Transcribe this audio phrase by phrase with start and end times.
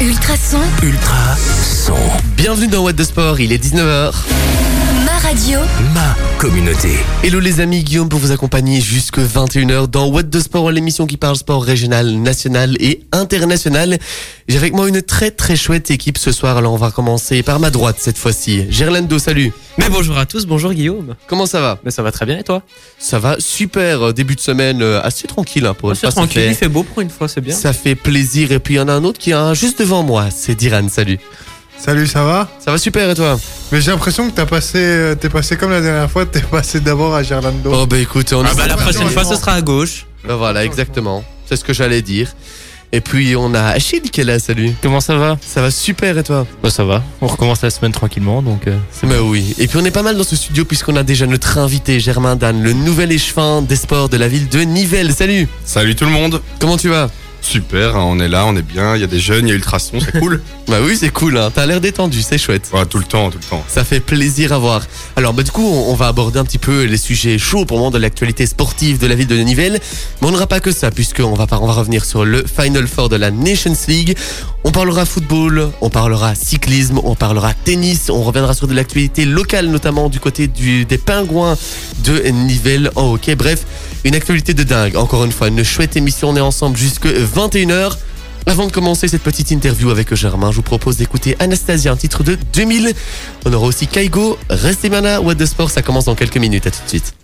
[0.00, 1.94] Ultra son, Ultra son.
[2.36, 4.12] Bienvenue dans What the Sport, il est 19h.
[5.34, 5.58] Ma radio,
[5.94, 6.90] Ma communauté.
[7.24, 11.16] Hello les amis, Guillaume pour vous accompagner jusque 21h dans What the Sport, l'émission qui
[11.16, 13.98] parle sport régional, national et international.
[14.48, 17.58] J'ai avec moi une très très chouette équipe ce soir, alors on va commencer par
[17.58, 18.64] ma droite cette fois-ci.
[18.70, 19.52] Gerlando, salut.
[19.78, 21.16] Mais bonjour à tous, bonjour Guillaume.
[21.26, 21.78] Comment ça va?
[21.84, 22.62] Mais ça va très bien et toi?
[22.98, 26.16] Ça va super, début de semaine euh, assez tranquille hein, pour une C'est fois, ça
[26.16, 27.54] tranquille, fait- il fait beau pour une fois, c'est bien.
[27.54, 28.52] Ça fait plaisir.
[28.52, 30.26] Et puis il y en a un autre qui est juste devant moi.
[30.30, 30.88] C'est Diran.
[30.88, 31.18] Salut.
[31.84, 33.38] Salut, ça va Ça va super et toi
[33.70, 36.80] Mais j'ai l'impression que t'as passé, euh, t'es passé comme la dernière fois, t'es passé
[36.80, 37.70] d'abord à Gerlando.
[37.74, 40.06] Oh bah écoute, on Ah bah la prochaine fois ce sera à gauche.
[40.26, 41.22] Bah voilà, exactement.
[41.44, 42.32] C'est ce que j'allais dire.
[42.90, 44.38] Et puis on a Achille qui est là.
[44.38, 44.70] Salut.
[44.80, 47.92] Comment ça va Ça va super et toi Bah ça va, on recommence la semaine
[47.92, 49.54] tranquillement donc euh, c'est Bah oui.
[49.58, 52.34] Et puis on est pas mal dans ce studio puisqu'on a déjà notre invité Germain
[52.34, 55.12] Dan, le nouvel échevin des sports de la ville de Nivelles.
[55.12, 55.48] Salut.
[55.66, 56.40] Salut tout le monde.
[56.60, 57.10] Comment tu vas
[57.44, 59.52] Super, hein, on est là, on est bien, il y a des jeunes, il y
[59.52, 60.40] a Ultrason, c'est cool.
[60.66, 61.36] Bah oui, c'est cool.
[61.36, 61.50] Hein.
[61.54, 62.70] T'as l'air détendu, c'est chouette.
[62.72, 63.62] Ouais, tout le temps, tout le temps.
[63.68, 64.80] Ça fait plaisir à voir.
[65.14, 67.76] Alors, bah, du coup, on, on va aborder un petit peu les sujets chauds pour
[67.76, 69.78] moment de l'actualité sportive de la ville de Nivelles.
[70.22, 73.10] Mais on n'aura pas que ça, puisqu'on va, on va revenir sur le Final Four
[73.10, 74.16] de la Nations League.
[74.64, 79.66] On parlera football, on parlera cyclisme, on parlera tennis, on reviendra sur de l'actualité locale,
[79.66, 81.58] notamment du côté du, des pingouins
[82.04, 83.36] de Nivelles en hockey.
[83.36, 83.66] Bref,
[84.04, 84.96] une actualité de dingue.
[84.96, 86.28] Encore une fois, une chouette émission.
[86.30, 87.96] On est ensemble jusque 21h.
[88.46, 92.22] Avant de commencer cette petite interview avec Germain, je vous propose d'écouter Anastasia, un titre
[92.22, 92.92] de 2000.
[93.46, 96.84] On aura aussi Kaigo, là, What the Sport, ça commence dans quelques minutes, à tout
[96.84, 97.14] de suite.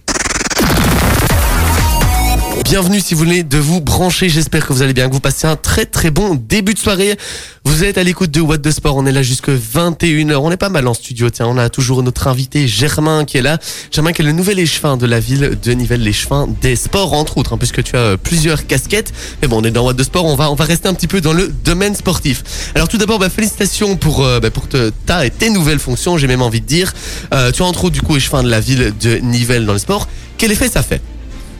[2.70, 5.48] Bienvenue si vous voulez de vous brancher, j'espère que vous allez bien, que vous passez
[5.48, 7.16] un très très bon début de soirée.
[7.64, 10.56] Vous êtes à l'écoute de What the Sport, on est là jusque 21h, on est
[10.56, 13.58] pas mal en studio, tiens, on a toujours notre invité Germain qui est là.
[13.91, 17.38] Germain qui est le nouvel échevin de la ville de Nivelles, l'échevin des sports entre
[17.38, 19.12] autres, hein, puisque tu as euh, plusieurs casquettes.
[19.42, 21.08] Mais bon, on est dans What the Sport, on va, on va rester un petit
[21.08, 22.70] peu dans le domaine sportif.
[22.76, 24.68] Alors tout d'abord, bah, félicitations pour, euh, bah, pour
[25.06, 26.92] ta et tes nouvelles fonctions, j'ai même envie de dire.
[27.34, 29.80] Euh, tu es entre autres du coup échevin de la ville de Nivelles dans le
[29.80, 30.06] sport.
[30.38, 31.00] Quel effet ça fait?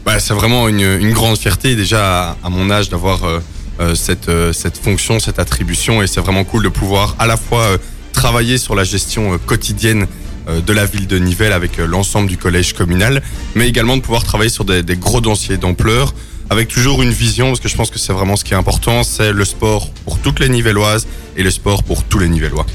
[0.05, 3.41] Bah, c'est vraiment une, grande fierté déjà à, mon âge d'avoir euh,
[3.81, 7.37] euh, cette, euh, cette fonction, cette attribution et c'est vraiment cool de pouvoir à la
[7.37, 7.77] fois
[8.12, 10.06] travailler sur la gestion quotidienne
[10.49, 13.22] de la ville de Nivelles avec l'ensemble du collège communal,
[13.55, 16.12] mais également de pouvoir travailler sur des, des gros dossiers d'ampleur
[16.50, 19.05] avec toujours une vision, parce que je pense que c'est vraiment ce qui est important,
[19.05, 21.06] c'est le sport pour toutes les Nivelloises
[21.37, 22.67] et le sport pour tous les Nivellois.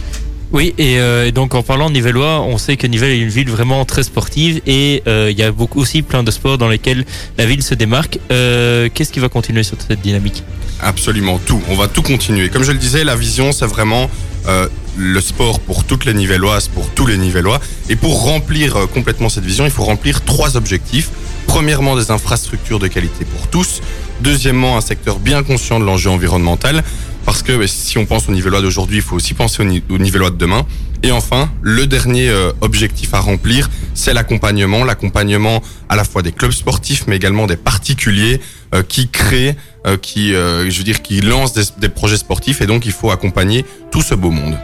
[0.51, 3.29] Oui et, euh, et donc en parlant de Nivellois, on sait que Nivelles est une
[3.29, 6.69] ville vraiment très sportive et euh, il y a beaucoup aussi plein de sports dans
[6.69, 7.03] lesquels
[7.38, 8.19] la ville se démarque.
[8.31, 10.44] Euh, Qu'est-ce qui va continuer sur cette dynamique?
[10.81, 11.61] Absolument tout.
[11.69, 12.50] On va tout continuer.
[12.50, 14.09] Comme je le disais, la vision, c'est vraiment
[14.97, 17.59] le sport pour toutes les Nivelloises, pour tous les Nivellois.
[17.89, 21.09] Et pour remplir complètement cette vision, il faut remplir trois objectifs.
[21.47, 23.81] Premièrement, des infrastructures de qualité pour tous.
[24.22, 26.83] Deuxièmement, un secteur bien conscient de l'enjeu environnemental.
[27.25, 29.84] Parce que bah, si on pense aux Nivellois d'aujourd'hui, il faut aussi penser aux, Ni-
[29.90, 30.66] Nivellois de demain.
[31.03, 34.84] Et enfin, le dernier euh, objectif à remplir, c'est l'accompagnement.
[34.84, 38.40] L'accompagnement à la fois des clubs sportifs, mais également des particuliers
[38.74, 39.56] euh, qui créent,
[39.86, 42.62] euh, qui, je veux dire, qui lancent des projets sportifs.
[42.62, 44.57] Et donc, il faut accompagner tout ce beau monde.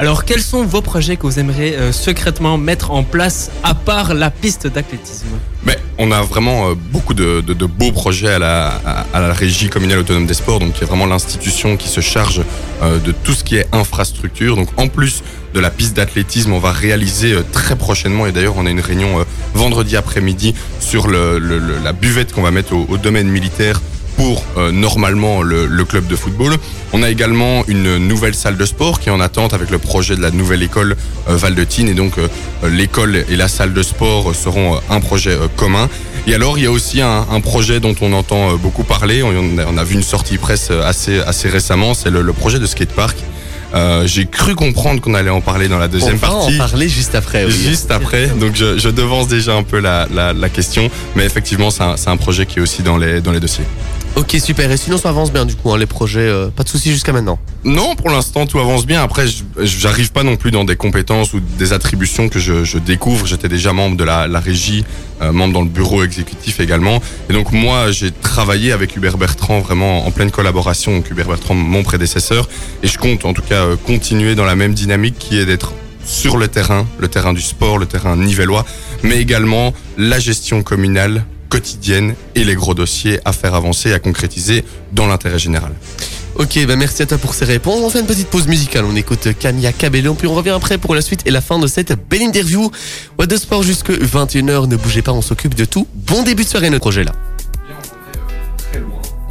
[0.00, 4.14] Alors quels sont vos projets que vous aimeriez euh, secrètement mettre en place à part
[4.14, 5.26] la piste d'athlétisme?
[5.66, 10.34] Mais on a vraiment euh, beaucoup de, beaux projets à la, régie communale autonome des
[10.34, 12.42] sports, donc qui est vraiment l'institution qui se charge
[12.80, 14.54] euh, de tout ce qui est infrastructure.
[14.54, 18.66] Donc en plus de la piste d'athlétisme, on va réaliser très prochainement, et d'ailleurs on
[18.66, 23.80] a une réunion vendredi après-midi sur la buvette qu'on va mettre au domaine militaire
[24.18, 26.54] pour euh, normalement le, le club de football.
[26.92, 30.16] On a également une nouvelle salle de sport qui est en attente avec le projet
[30.16, 30.96] de la nouvelle école
[31.28, 32.28] euh, Val de Tine et donc euh,
[32.68, 35.88] l'école et la salle de sport euh, seront un projet commun.
[36.26, 39.30] Et alors il y a aussi un, un projet dont on entend beaucoup parler, on
[39.58, 42.66] a, on a vu une sortie presse assez, assez récemment, c'est le, le projet de
[42.66, 43.16] skatepark.
[43.74, 46.54] Euh, J'ai cru comprendre qu'on allait en parler dans la deuxième On va partie.
[46.54, 47.44] en parler juste après.
[47.44, 47.52] oui.
[47.52, 51.70] Juste après, donc je, je devance déjà un peu la, la, la question, mais effectivement
[51.70, 53.64] c'est un, projet qui est aussi dans les, dans les dossiers.
[54.16, 54.70] Ok, super.
[54.70, 56.20] Et sinon, ça avance bien du coup, hein, les projets.
[56.20, 57.38] euh, pas de soucis jusqu'à maintenant.
[57.64, 59.02] Non, pour l'instant, tout avance bien.
[59.02, 59.26] Après,
[59.60, 63.26] j'arrive pas non plus dans des compétences ou des attributions que je, découvre.
[63.26, 64.84] J'étais déjà membre de la, la régie,
[65.22, 67.00] euh, membre dans le bureau exécutif également.
[67.30, 70.96] Et donc, moi, j'ai travaillé avec Hubert Bertrand vraiment en pleine collaboration.
[70.96, 72.48] Donc, Hubert Bertrand, mon prédécesseur.
[72.82, 75.72] Et je compte, en tout cas, euh, continuer dans la même dynamique qui est d'être
[76.04, 78.64] sur le terrain, le terrain du sport, le terrain nivellois,
[79.02, 84.64] mais également la gestion communale quotidienne et les gros dossiers à faire avancer, à concrétiser
[84.92, 85.72] dans l'intérêt général.
[86.38, 87.80] Ok, bah merci à toi pour ces réponses.
[87.82, 88.84] On fait une petite pause musicale.
[88.84, 91.66] On écoute Camilla Cabello, puis on revient après pour la suite et la fin de
[91.66, 92.70] cette belle interview.
[93.18, 94.68] What the Sport jusque 21h.
[94.68, 95.88] Ne bougez pas, on s'occupe de tout.
[95.94, 97.12] Bon début de soirée, notre projet là.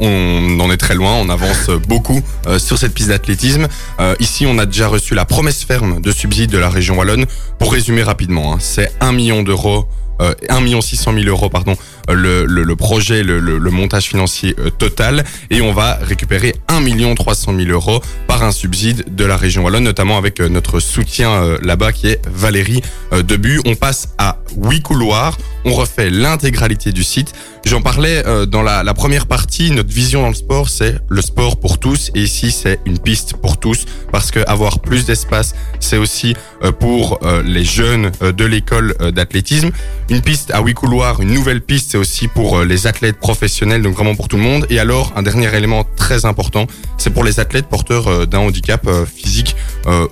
[0.00, 3.68] on en est très loin, on avance beaucoup euh, sur cette piste d'athlétisme.
[4.00, 7.24] Euh, ici, on a déjà reçu la promesse ferme de subsides de la région wallonne.
[7.58, 9.88] Pour résumer rapidement, hein, c'est 1 million d'euros
[10.20, 11.76] euh, 1 million 600 000 euros pardon
[12.14, 15.24] le, le, projet le, montage financier euh, total.
[15.50, 19.64] Et on va récupérer 1 million 300 000 euros par un subside de la région
[19.64, 22.82] wallonne notamment avec euh, notre soutien euh, là-bas qui est Valérie
[23.12, 23.60] Debu.
[23.66, 25.36] On passe à 8 couloirs.
[25.64, 27.34] On refait l'intégralité du site
[27.68, 29.70] J'en parlais euh, dans la, première partie.
[29.70, 32.10] Notre vision dans le sport, c'est le sport pour tous.
[32.14, 33.84] Et ici, c'est une piste pour tous.
[34.10, 36.34] Parce que avoir plus d'espace, c'est aussi
[36.64, 39.70] euh, pour euh, les jeunes de l'école d'athlétisme.
[40.08, 43.92] Une piste à huit couloirs, une nouvelle piste, c'est aussi pour les athlètes professionnels, donc
[43.92, 44.66] vraiment pour tout le monde.
[44.70, 46.66] Et alors, un dernier élément très important,
[46.96, 49.56] c'est pour les athlètes porteurs d'un handicap physique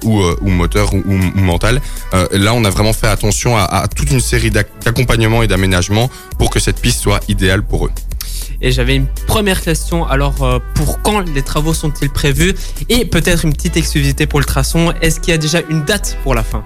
[0.05, 1.03] ou, moteur ou,
[1.41, 1.81] mental.
[2.33, 6.11] Là, on a vraiment fait attention à, à toute une série d'ac- d'accompagnements et d'aménagements
[6.39, 7.91] pour que cette piste soit idéale pour eux.
[8.61, 10.07] Et j'avais une première question.
[10.07, 12.55] Alors, euh, pour quand les travaux sont-ils prévus?
[12.89, 14.93] Et peut-être une petite exclusivité pour le traçon.
[15.03, 16.65] Est-ce qu'il y a déjà une date pour la fin?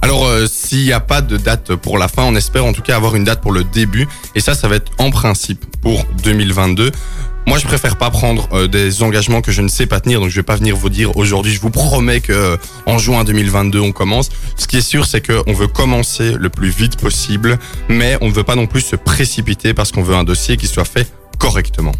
[0.00, 2.82] Alors, euh, s'il n'y a pas de date pour la fin, on espère en tout
[2.82, 4.06] cas avoir une date pour le début.
[4.36, 6.92] Et ça, ça va être en principe pour 2022.
[7.48, 10.28] Moi, je préfère pas prendre euh, des engagements que je ne sais pas tenir, donc
[10.28, 13.80] je vais pas venir vous dire aujourd'hui, je vous promets que euh, en juin 2022
[13.80, 14.28] on commence.
[14.56, 17.58] Ce qui est sûr, c'est qu'on veut commencer le plus vite possible,
[17.88, 20.66] mais on ne veut pas non plus se précipiter parce qu'on veut un dossier qui
[20.66, 21.92] soit fait correctement.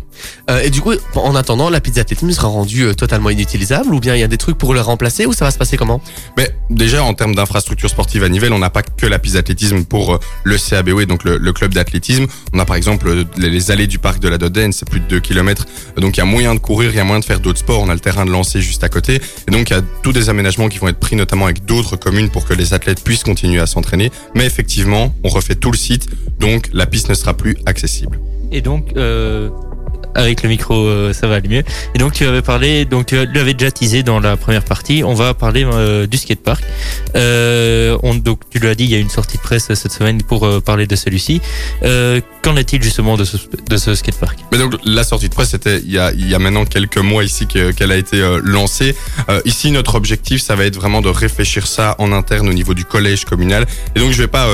[0.50, 4.00] Euh, et du coup, en attendant, la piste d'athlétisme sera rendue euh, totalement inutilisable ou
[4.00, 6.00] bien il y a des trucs pour le remplacer ou ça va se passer comment?
[6.36, 9.84] Mais déjà, en termes d'infrastructures sportives à Nivelles, on n'a pas que la piste d'athlétisme
[9.84, 12.26] pour euh, le CABO, donc le, le club d'athlétisme.
[12.52, 15.00] On a par exemple euh, les, les allées du parc de la Dodène, c'est plus
[15.00, 15.66] de 2 km.
[15.96, 17.80] Donc il y a moyen de courir, il y a moyen de faire d'autres sports.
[17.80, 19.20] On a le terrain de lancer juste à côté.
[19.46, 21.96] Et donc il y a tous des aménagements qui vont être pris notamment avec d'autres
[21.96, 24.10] communes pour que les athlètes puissent continuer à s'entraîner.
[24.34, 26.08] Mais effectivement, on refait tout le site,
[26.40, 28.18] donc la piste ne sera plus accessible.
[28.50, 29.50] Et donc, euh,
[30.18, 31.62] avec le micro, euh, ça va aller mieux.
[31.94, 35.02] Et donc, tu avais parlé, donc tu l'avais déjà teasé dans la première partie.
[35.04, 36.62] On va parler euh, du skatepark.
[37.16, 40.22] Euh, on, donc, tu l'as dit, il y a une sortie de presse cette semaine
[40.22, 41.40] pour euh, parler de celui-ci.
[42.42, 43.36] Qu'en est-il justement de ce,
[43.68, 44.38] de ce skatepark?
[44.52, 47.70] Mais donc la sortie de presse, c'était il y a, maintenant quelques mois ici que-
[47.72, 48.94] qu'elle a été lancée.
[49.44, 52.84] Ici, notre objectif, ça va être vraiment de réfléchir ça en interne au niveau du
[52.84, 53.66] collège communal.
[53.94, 54.46] Et donc, je vais pas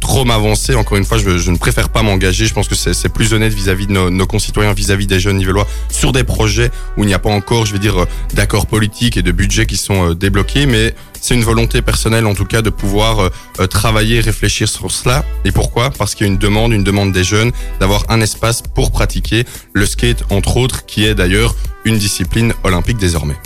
[0.00, 0.74] trop m'avancer.
[0.74, 2.46] Encore une fois, je, ne préfère pas m'engager.
[2.46, 5.66] Je pense que c'est plus honnête vis-à-vis de nos, nos concitoyens, vis-à-vis des jeunes nivellois,
[5.90, 9.16] sur des projets où il n'y a pas encore, je vais dire, euh, d'accords politiques
[9.16, 10.66] et de budgets qui sont euh, débloqués.
[10.66, 13.30] Mais c'est une volonté personnelle, en tout cas, de pouvoir
[13.60, 15.24] euh, travailler, réfléchir sur cela.
[15.44, 15.90] Et pourquoi?
[15.90, 19.44] Parce qu'il y a une demande, une demande des jeunes, d'avoir un espace pour pratiquer
[19.72, 21.54] le skate, entre autres, qui est d'ailleurs
[21.84, 23.36] une discipline olympique désormais.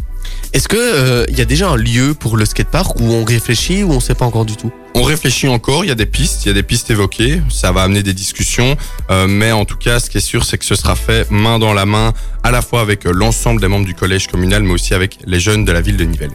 [0.52, 3.84] Est-ce que euh, il y a déjà un lieu pour le skatepark où on réfléchit
[3.84, 4.72] ou on sait pas encore du tout?
[4.94, 7.72] On réfléchit encore, il y a des pistes, il y a des pistes évoquées, ça
[7.72, 8.76] va amener des discussions,
[9.10, 11.58] euh, mais en tout cas, ce qui est sûr, c'est que ce sera fait main
[11.58, 14.72] dans la main, à la fois avec euh, l'ensemble des membres du collège communal, mais
[14.72, 16.32] aussi avec les jeunes de la ville de Nivelles.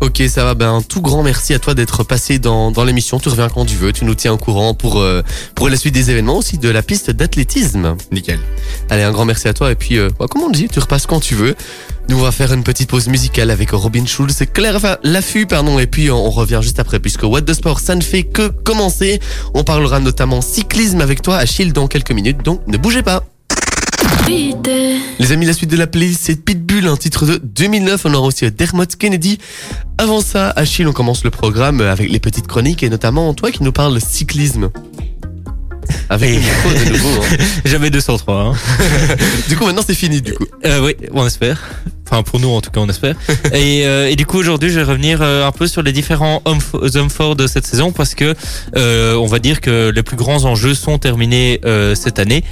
[0.00, 0.54] Ok, ça va.
[0.54, 3.18] Ben, un tout grand merci à toi d'être passé dans, dans l'émission.
[3.18, 3.92] Tu reviens quand tu veux.
[3.92, 5.22] Tu nous tiens au courant pour, euh,
[5.54, 7.96] pour la suite des événements aussi de la piste d'athlétisme.
[8.12, 8.38] Nickel.
[8.90, 9.72] Allez, un grand merci à toi.
[9.72, 11.54] Et puis, euh, bah, comme on dit, tu repasses quand tu veux.
[12.10, 15.46] Nous, on va faire une petite pause musicale avec Robin Schulz et Claire enfin, Laffut,
[15.46, 15.78] pardon.
[15.78, 18.48] Et puis, on, on revient juste après, puisque What the Sport, ça ne fait que
[18.48, 19.18] commencer.
[19.54, 22.42] On parlera notamment cyclisme avec toi, Achille, dans quelques minutes.
[22.44, 23.24] Donc, ne bougez pas.
[24.28, 28.06] Les amis, la suite de la playlist, c'est Pitbull, un titre de 2009.
[28.06, 29.38] On aura aussi Dermot Kennedy.
[29.98, 33.62] Avant ça, Achille, on commence le programme avec les petites chroniques et notamment toi qui
[33.62, 34.70] nous parles de cyclisme.
[36.08, 37.22] Avec le micro de nouveau.
[37.22, 37.36] hein.
[37.64, 38.34] J'avais 203.
[38.34, 38.54] Hein.
[39.48, 40.46] Du coup, maintenant, c'est fini, du coup.
[40.64, 41.62] Euh, oui, on espère.
[42.08, 43.16] Enfin, pour nous, en tout cas, on espère.
[43.52, 46.40] et, euh, et du coup, aujourd'hui, je vais revenir euh, un peu sur les différents
[46.44, 48.34] hommes, fo- hommes forts de cette saison parce que
[48.76, 52.44] euh, on va dire que les plus grands enjeux sont terminés euh, cette année,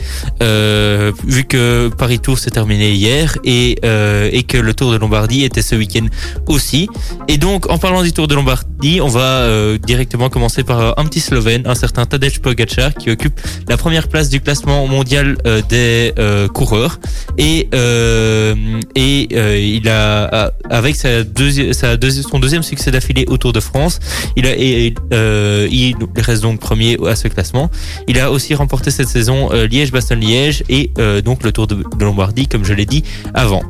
[0.43, 4.97] euh, vu que Paris Tour s'est terminé hier et, euh, et que le Tour de
[4.97, 6.07] Lombardie était ce week-end
[6.47, 6.89] aussi.
[7.29, 10.93] Et donc, en parlant du Tour de Lombardie, on va euh, directement commencer par euh,
[10.97, 15.37] un petit Slovène, un certain Tadej Pogacar, qui occupe la première place du classement mondial
[15.47, 16.99] euh, des euh, coureurs.
[17.39, 18.55] Et, euh,
[18.95, 24.01] et euh, il a, avec son deuxième succès d'affilée au Tour de France,
[24.39, 27.71] euh, il reste donc premier à ce classement.
[28.09, 30.91] Il a aussi remporté cette saison euh, Liège-Bastogne-Liège et
[31.25, 33.63] donc le Tour de Lombardie, comme je l'ai dit avant.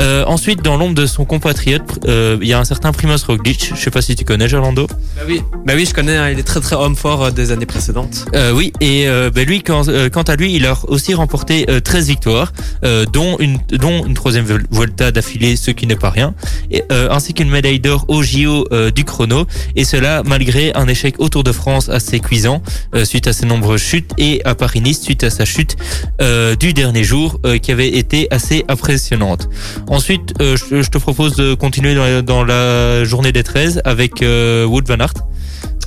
[0.00, 3.72] Euh, ensuite, dans l'ombre de son compatriote, euh, il y a un certain Primoz Roglic.
[3.74, 4.86] Je sais pas si tu connais, Gerlando.
[4.86, 6.16] Bah oui, bah oui, je connais.
[6.16, 8.24] hein, il est très très homme fort euh, des années précédentes.
[8.34, 11.66] Euh, oui, et euh, ben lui, quand- euh, quant à lui, il a aussi remporté
[11.68, 12.52] euh, 13 victoires,
[12.84, 16.34] euh, dont une dont une troisième Vuelta d'affilée, ce qui n'est pas rien,
[16.70, 19.46] et, euh, ainsi qu'une médaille d'or au JO euh, du chrono,
[19.76, 22.62] et cela malgré un échec au Tour de France assez cuisant
[22.94, 25.76] euh, suite à ses nombreuses chutes et à Paris-Nice suite à sa chute
[26.20, 29.48] euh, du dernier jour euh, qui avait été assez impressionnante.
[29.88, 34.86] Ensuite, euh, je, te propose de continuer dans la, journée des 13 avec euh, Wood
[34.88, 35.14] Van Aert.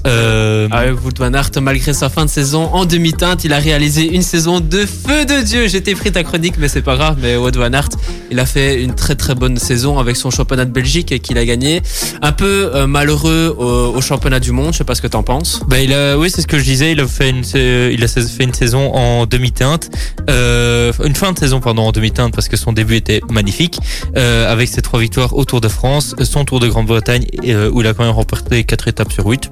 [0.08, 4.14] Euh, Ah, Wout van Aert, malgré sa fin de saison en demi-teinte, il a réalisé
[4.14, 5.68] une saison de feu de Dieu.
[5.68, 7.18] J'étais pris ta chronique, mais c'est pas grave.
[7.22, 7.90] Mais Wout van Aert,
[8.32, 11.46] il a fait une très très bonne saison avec son championnat de Belgique qu'il a
[11.46, 11.82] gagné.
[12.22, 14.74] Un peu euh, malheureux au, au championnat du monde.
[14.74, 15.62] Je sais pas ce que t'en penses.
[15.68, 16.92] Bah, il a, oui, c'est ce que je disais.
[16.92, 19.90] Il a fait une, sa- il a fait une saison en demi-teinte,
[20.30, 23.80] euh, une fin de saison pardon en demi-teinte parce que son début était magnifique,
[24.18, 27.26] euh, avec ses trois victoires au Tour de France, son Tour de Grande-Bretagne
[27.72, 29.50] où il a quand même remporté quatre étapes sur huit.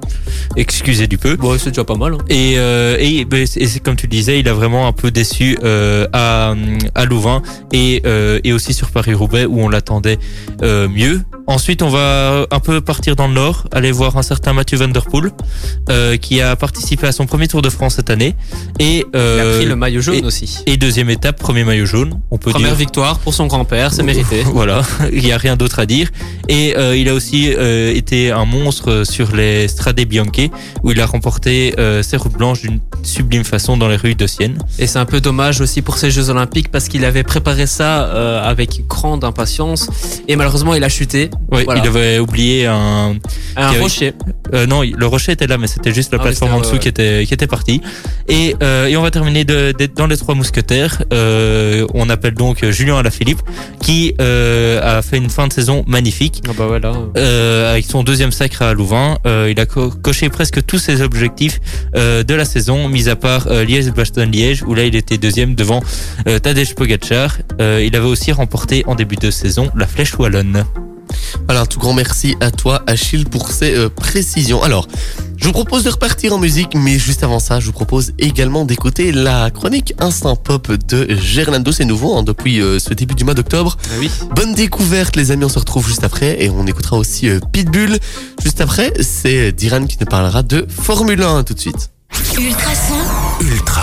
[0.56, 1.36] Excusez du peu.
[1.36, 2.14] Bon, c'est déjà pas mal.
[2.14, 2.18] hein.
[2.28, 5.10] Et, euh, et, ben, c'est- et comme tu le disais, il a vraiment un peu
[5.10, 6.54] déçu euh, à,
[6.94, 10.18] à Louvain et, euh, et aussi sur Paris-Roubaix où on l'attendait
[10.62, 11.20] euh, mieux.
[11.46, 14.88] Ensuite, on va un peu partir dans le nord, aller voir un certain Mathieu Van
[14.88, 15.30] Der Poel
[15.90, 18.34] euh, qui a participé à son premier Tour de France cette année
[18.78, 20.60] et, Il a euh, pris le maillot jaune et- aussi.
[20.66, 22.18] et deuxième étape, premier maillot jaune.
[22.30, 24.42] On peut Première dire victoire pour son grand-père, c'est mérité.
[24.52, 26.08] voilà, il n'y a rien d'autre à dire.
[26.48, 30.00] Et euh, il a aussi euh, été un monstre sur les Strade
[30.82, 34.26] Où il a remporté euh, ses routes blanches d'une sublime façon dans les rues de
[34.26, 34.58] Sienne.
[34.78, 38.04] Et c'est un peu dommage aussi pour ces Jeux Olympiques parce qu'il avait préparé ça
[38.04, 39.88] euh, avec grande impatience
[40.28, 41.30] et malheureusement il a chuté.
[41.50, 41.80] Oui, Voilà.
[41.82, 43.14] il avait oublié un.
[43.56, 44.12] Un Qui avait- rocher.
[44.52, 46.88] euh, non, le rocher était là, mais c'était juste la Ah plateforme en dessous qui
[46.88, 47.80] était qui était partie.
[48.28, 51.02] Et euh, et on va terminer de, de- dans les trois mousquetaires.
[51.94, 53.40] On appelle donc Julien Alaphilippe,
[53.80, 56.42] qui a fait une fin de saison magnifique.
[56.48, 56.94] Ah bah voilà.
[57.70, 59.66] Avec son deuxième sacre à Louvain, il a
[60.04, 61.60] coché presque tous ses objectifs
[61.96, 65.82] euh, de la saison, mis à part euh, Liège-Bastogne-Liège, où là il était deuxième devant
[66.28, 67.38] euh, Tadej Pogacar.
[67.60, 70.64] Euh, il avait aussi remporté en début de saison la Flèche Wallonne.
[71.46, 74.62] Voilà, un tout grand merci à toi, Achille, pour ces euh, précisions.
[74.62, 74.86] Alors,
[75.36, 78.64] je vous propose de repartir en musique, mais juste avant ça, je vous propose également
[78.64, 81.72] d'écouter la chronique Instant Pop de Gerlando.
[81.72, 83.76] C'est nouveau hein, depuis euh, ce début du mois d'octobre.
[83.84, 84.10] Ah oui.
[84.34, 85.44] Bonne découverte, les amis.
[85.44, 87.98] On se retrouve juste après et on écoutera aussi euh, Pitbull.
[88.42, 91.90] Juste après, c'est Diran qui nous parlera de Formule 1 tout de suite.
[92.38, 92.94] Ultrason,
[93.40, 93.73] Ultra.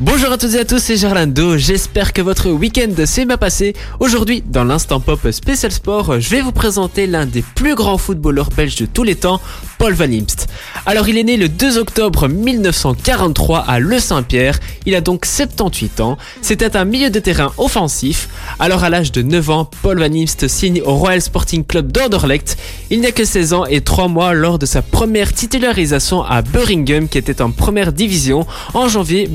[0.00, 1.56] Bonjour à toutes et à tous, c'est Gerlando.
[1.56, 3.74] J'espère que votre week-end s'est bien passé.
[4.00, 8.48] Aujourd'hui, dans l'instant pop spécial sport, je vais vous présenter l'un des plus grands footballeurs
[8.50, 9.40] belges de tous les temps,
[9.78, 10.48] Paul Van Imst.
[10.84, 14.58] Alors, il est né le 2 octobre 1943 à Le Saint-Pierre.
[14.84, 16.18] Il a donc 78 ans.
[16.42, 18.28] C'était un milieu de terrain offensif.
[18.58, 22.56] Alors, à l'âge de 9 ans, Paul Van Imst signe au Royal Sporting Club d'Anderlecht.
[22.90, 27.08] Il n'a que 16 ans et 3 mois lors de sa première titularisation à Birmingham,
[27.08, 29.28] qui était en première division, en janvier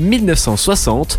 [0.50, 1.18] 1960.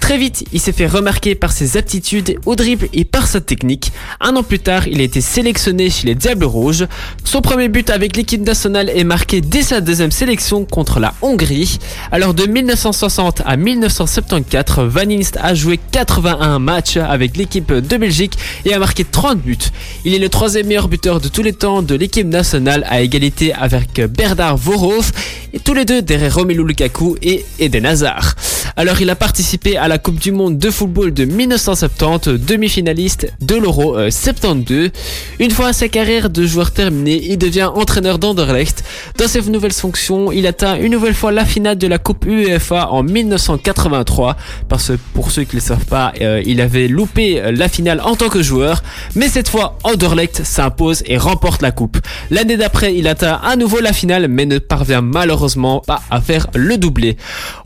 [0.00, 3.92] Très vite, il s'est fait remarquer par ses aptitudes au dribble et par sa technique.
[4.20, 6.86] Un an plus tard, il a été sélectionné chez les Diables Rouges.
[7.24, 11.78] Son premier but avec l'équipe nationale est marqué dès sa deuxième sélection contre la Hongrie.
[12.10, 18.36] Alors de 1960 à 1974, Van Inst a joué 81 matchs avec l'équipe de Belgique
[18.64, 19.58] et a marqué 30 buts.
[20.04, 23.52] Il est le troisième meilleur buteur de tous les temps de l'équipe nationale à égalité
[23.52, 25.12] avec Bernard Vorhof
[25.52, 28.34] et tous les deux derrière Romelu Lukaku et Eden Hazard.
[28.76, 33.56] Alors il a participé à la Coupe du Monde de football de 1970, demi-finaliste de
[33.56, 34.90] l'Euro euh, 72.
[35.38, 38.84] Une fois sa carrière de joueur terminée, il devient entraîneur d'Anderlecht.
[39.18, 42.88] Dans ses nouvelles fonctions, il atteint une nouvelle fois la finale de la Coupe UEFA
[42.90, 44.36] en 1983.
[44.68, 47.68] Parce que pour ceux qui ne le savent pas, euh, il avait loupé euh, la
[47.68, 48.82] finale en tant que joueur.
[49.16, 51.98] Mais cette fois, Anderlecht s'impose et remporte la coupe.
[52.30, 56.46] L'année d'après, il atteint à nouveau la finale, mais ne parvient malheureusement pas à faire
[56.54, 57.16] le doublé.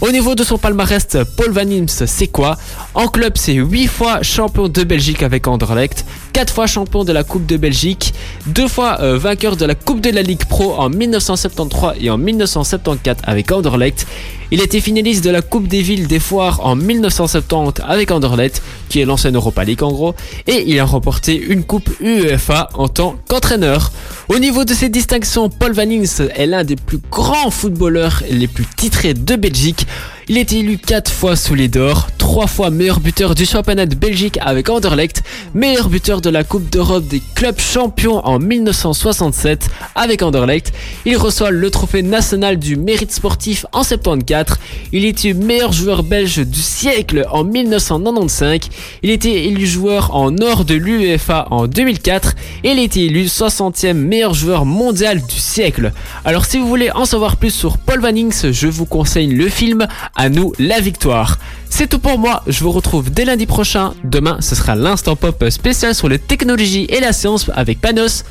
[0.00, 0.93] Au niveau de son palmarès,
[1.36, 2.56] Paul Van c'est quoi
[2.94, 7.24] En club, c'est 8 fois champion de Belgique avec Anderlecht, 4 fois champion de la
[7.24, 8.14] Coupe de Belgique,
[8.46, 12.18] 2 fois euh, vainqueur de la Coupe de la Ligue Pro en 1973 et en
[12.18, 14.06] 1974 avec Anderlecht.
[14.52, 19.00] Il était finaliste de la Coupe des villes des foires en 1970 avec Anderlecht, qui
[19.00, 20.14] est l'ancienne Europa League en gros,
[20.46, 23.90] et il a remporté une Coupe UEFA en tant qu'entraîneur.
[24.28, 28.64] Au niveau de ses distinctions, Paul Van est l'un des plus grands footballeurs les plus
[28.64, 29.86] titrés de Belgique.
[30.26, 33.94] Il était élu 4 fois sous les d'or, 3 fois meilleur buteur du championnat de
[33.94, 40.22] Belgique avec Anderlecht, meilleur buteur de la Coupe d'Europe des clubs champions en 1967 avec
[40.22, 40.72] Anderlecht.
[41.04, 44.56] Il reçoit le trophée national du mérite sportif en 74.
[44.92, 48.60] Il était meilleur joueur belge du siècle en 1995.
[49.02, 53.92] Il était élu joueur en or de l'UEFA en 2004 et il était élu 60e
[54.14, 55.92] meilleur joueur mondial du siècle.
[56.25, 59.88] Alors si vous voulez en savoir plus sur Paul Vannings, je vous conseille le film
[60.14, 61.40] À nous la victoire.
[61.68, 63.92] C'est tout pour moi, je vous retrouve dès lundi prochain.
[64.04, 68.23] Demain, ce sera l'instant pop spécial sur les technologies et la science avec Panos.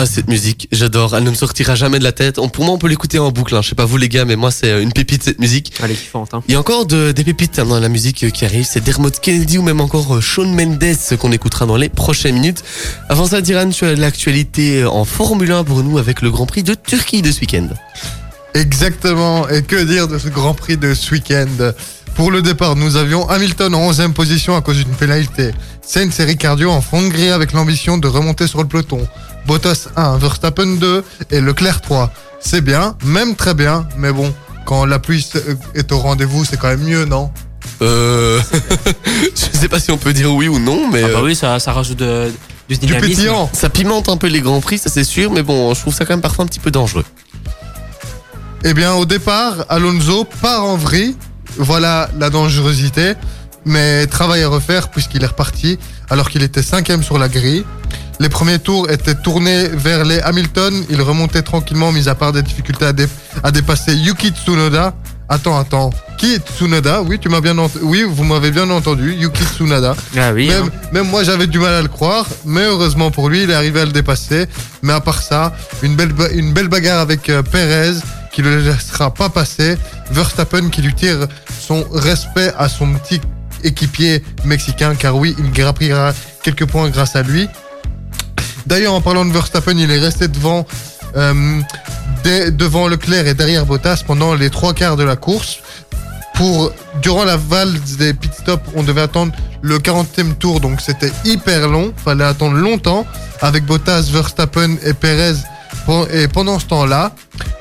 [0.00, 1.16] Ah, cette musique, j'adore.
[1.16, 2.38] Elle ne me sortira jamais de la tête.
[2.38, 3.56] On, pour moi, on peut l'écouter en boucle.
[3.56, 3.62] hein.
[3.62, 5.72] Je sais pas vous les gars, mais moi, c'est euh, une pépite cette musique.
[5.82, 6.42] Allez, kiffante, hein.
[6.46, 8.64] Il y a encore de- des pépites hein, dans la musique euh, qui arrive.
[8.64, 10.84] C'est Dermot Kennedy ou même encore euh, Shawn Mendes
[11.18, 12.62] qu'on écoutera dans les prochaines minutes.
[13.08, 16.62] Avant ça, Diran, tu as l'actualité en Formule 1 pour nous avec le Grand Prix
[16.62, 17.66] de Turquie de ce week-end.
[18.54, 19.48] Exactement.
[19.48, 21.72] Et que dire de ce Grand Prix de ce week-end?
[22.14, 25.50] Pour le départ, nous avions Hamilton en 11e position à cause d'une pénalité.
[25.82, 29.06] Sainz et Ricciardo en fond de grille avec l'ambition de remonter sur le peloton.
[29.46, 32.10] Bottas 1, Verstappen 2 et Leclerc 3.
[32.40, 34.32] C'est bien, même très bien, mais bon,
[34.66, 35.26] quand la pluie
[35.74, 37.30] est au rendez-vous, c'est quand même mieux, non
[37.82, 38.40] Euh...
[39.34, 41.34] je sais pas si on peut dire oui ou non, mais Ah bah euh, oui,
[41.36, 42.30] ça, ça rajoute de-
[42.68, 43.08] du Du dynamisme.
[43.08, 45.30] pétillant ça pimente un peu les Grands Prix, ça c'est sûr.
[45.32, 47.04] Mais bon, je trouve ça quand même parfois un petit peu dangereux.
[48.64, 51.16] Eh bien, au départ, Alonso part en vrille.
[51.56, 53.14] Voilà la dangerosité.
[53.64, 55.78] Mais travail à refaire puisqu'il est reparti
[56.10, 57.64] alors qu'il était cinquième sur la grille.
[58.20, 60.84] Les premiers tours étaient tournés vers les Hamilton.
[60.90, 63.06] Il remontait tranquillement, mis à part des difficultés à, dé-
[63.44, 64.94] à dépasser Yuki Tsunoda.
[65.28, 65.90] Attends, attends.
[66.16, 67.02] Qui Tsunoda?
[67.02, 69.12] Oui, tu m'as bien Oui, vous m'avez bien entendu.
[69.14, 69.94] Yuki Tsunoda.
[70.16, 70.48] Ah oui.
[70.48, 70.88] Même, hein.
[70.92, 73.80] même moi j'avais du mal à le croire, mais heureusement pour lui, il est arrivé
[73.80, 74.46] à le dépasser.
[74.82, 77.92] Mais à part ça, une belle, une belle bagarre avec euh, Perez
[78.32, 79.76] qui ne le laissera pas passer.
[80.10, 81.28] Verstappen qui lui tire
[81.60, 83.20] son respect à son petit
[83.62, 87.48] équipier mexicain, car oui, il grappillera quelques points grâce à lui.
[88.68, 90.66] D'ailleurs, en parlant de Verstappen, il est resté devant,
[91.16, 91.60] euh,
[92.50, 95.60] devant Leclerc et derrière Bottas pendant les trois quarts de la course.
[97.00, 99.32] Durant la valse des pit stops, on devait attendre
[99.62, 101.94] le 40e tour, donc c'était hyper long.
[101.96, 103.06] Fallait attendre longtemps
[103.40, 105.36] avec Bottas, Verstappen et Perez.
[106.12, 107.12] Et pendant ce temps-là,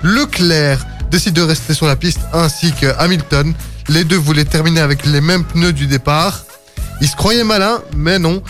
[0.01, 3.53] Leclerc décide de rester sur la piste ainsi que Hamilton.
[3.87, 6.43] Les deux voulaient terminer avec les mêmes pneus du départ.
[6.99, 8.43] Ils se croyaient malins, mais non.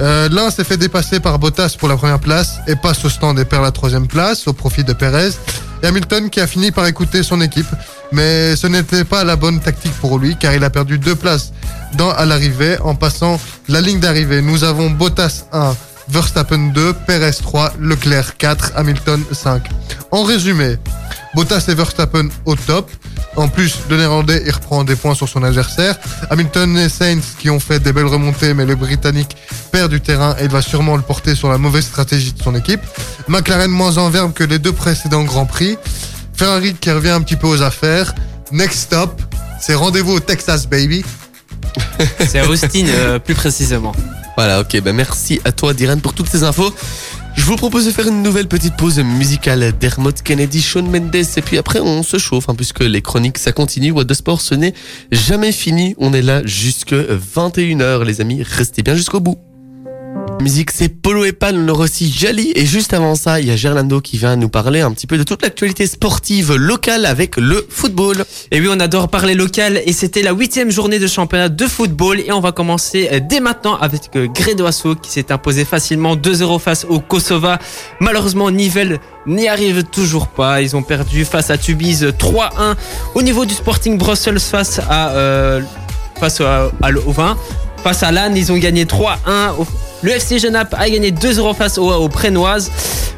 [0.00, 3.38] Euh, L'un s'est fait dépasser par Bottas pour la première place et passe au stand
[3.38, 5.30] et perd la troisième place au profit de Perez.
[5.82, 7.68] Et Hamilton qui a fini par écouter son équipe,
[8.12, 11.52] mais ce n'était pas la bonne tactique pour lui car il a perdu deux places
[11.94, 14.42] dans, à l'arrivée en passant la ligne d'arrivée.
[14.42, 15.74] Nous avons Bottas 1,
[16.10, 19.68] Verstappen 2, Perez 3, Leclerc 4, Hamilton 5.
[20.10, 20.76] En résumé,
[21.34, 22.90] Bottas et Verstappen au top.
[23.36, 25.96] En plus, le néerlandais, il reprend des points sur son adversaire.
[26.30, 29.36] Hamilton et Sainz qui ont fait des belles remontées, mais le britannique
[29.70, 32.80] perd du terrain et va sûrement le porter sur la mauvaise stratégie de son équipe.
[33.28, 35.76] McLaren moins en verbe que les deux précédents Grands Prix.
[36.34, 38.14] Ferrari qui revient un petit peu aux affaires.
[38.50, 39.20] Next stop,
[39.60, 41.04] c'est rendez-vous au Texas, baby.
[42.26, 43.92] C'est Austin, euh, plus précisément.
[44.38, 46.72] Voilà, ok, ben merci à toi Diran pour toutes ces infos.
[47.34, 51.42] Je vous propose de faire une nouvelle petite pause musicale Dermot Kennedy, Shawn Mendes et
[51.42, 53.90] puis après on se chauffe hein, puisque les chroniques ça continue.
[53.90, 54.74] What the Sport ce n'est
[55.10, 55.96] jamais fini.
[55.98, 59.38] On est là jusque 21h les amis, restez bien jusqu'au bout.
[60.40, 62.52] Musique, c'est Polo et Pan, le Rossi Jali.
[62.54, 65.18] Et juste avant ça, il y a Gerlando qui vient nous parler un petit peu
[65.18, 68.24] de toute l'actualité sportive locale avec le football.
[68.52, 72.20] Et oui, on adore parler local et c'était la huitième journée de championnat de football
[72.20, 76.60] et on va commencer euh, dès maintenant avec euh, Grédoiseau qui s'est imposé facilement 2-0
[76.60, 77.58] face au Kosova.
[78.00, 80.62] Malheureusement, Nivelles n'y arrive toujours pas.
[80.62, 82.76] Ils ont perdu face à Tubize 3-1
[83.16, 85.60] au niveau du Sporting Brussels face à euh,
[86.20, 87.36] face à, à- au 20.
[87.82, 89.16] Face à Lannes, ils ont gagné 3-1.
[90.02, 92.70] Au- Le FC Genappe a gagné 2-0 face aux, aux Prénoises.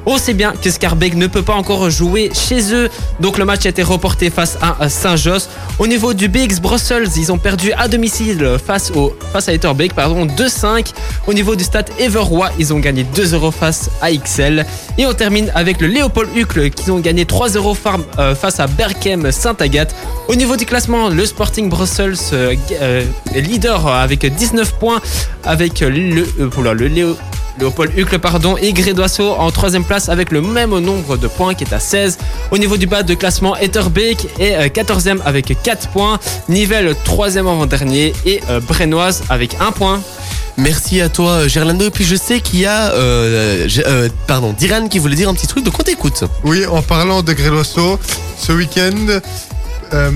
[0.06, 2.88] On sait bien que Scarbeck ne peut pas encore jouer chez eux,
[3.20, 5.50] donc le match a été reporté face à Saint-Josse.
[5.78, 10.24] Au niveau du BX Brussels, ils ont perdu à domicile face, au, à Etterbeek, pardon,
[10.24, 10.86] 2-5.
[11.26, 14.64] Au niveau du stade Everroy, ils ont gagné 2-0 face à XL.
[14.96, 18.66] Et on termine avec le Léopold Hucle qui ont gagné 3-0 farm- euh, face à
[18.66, 19.94] Berkem Saint-Agathe.
[20.28, 25.00] Au niveau du classement, le Sporting Brussels euh, euh, leader avec 19 points
[25.44, 27.16] avec le, euh, le Léo,
[27.58, 31.64] Léopold Hucle pardon, et Grédoiseau en troisième place avec le même nombre de points qui
[31.64, 32.18] est à 16.
[32.50, 36.18] Au niveau du bas de classement, Etterbeek est euh, 14e avec 4 points.
[36.48, 40.00] Nivelles 3e avant-dernier et euh, Brennoise avec 1 point.
[40.56, 41.86] Merci à toi Gerlando.
[41.86, 45.34] Et puis je sais qu'il y a, euh, euh, pardon, Diran qui voulait dire un
[45.34, 46.24] petit truc, donc on t'écoute.
[46.44, 47.98] Oui, en parlant de Grélosso,
[48.38, 49.20] ce week-end,
[49.94, 50.10] euh,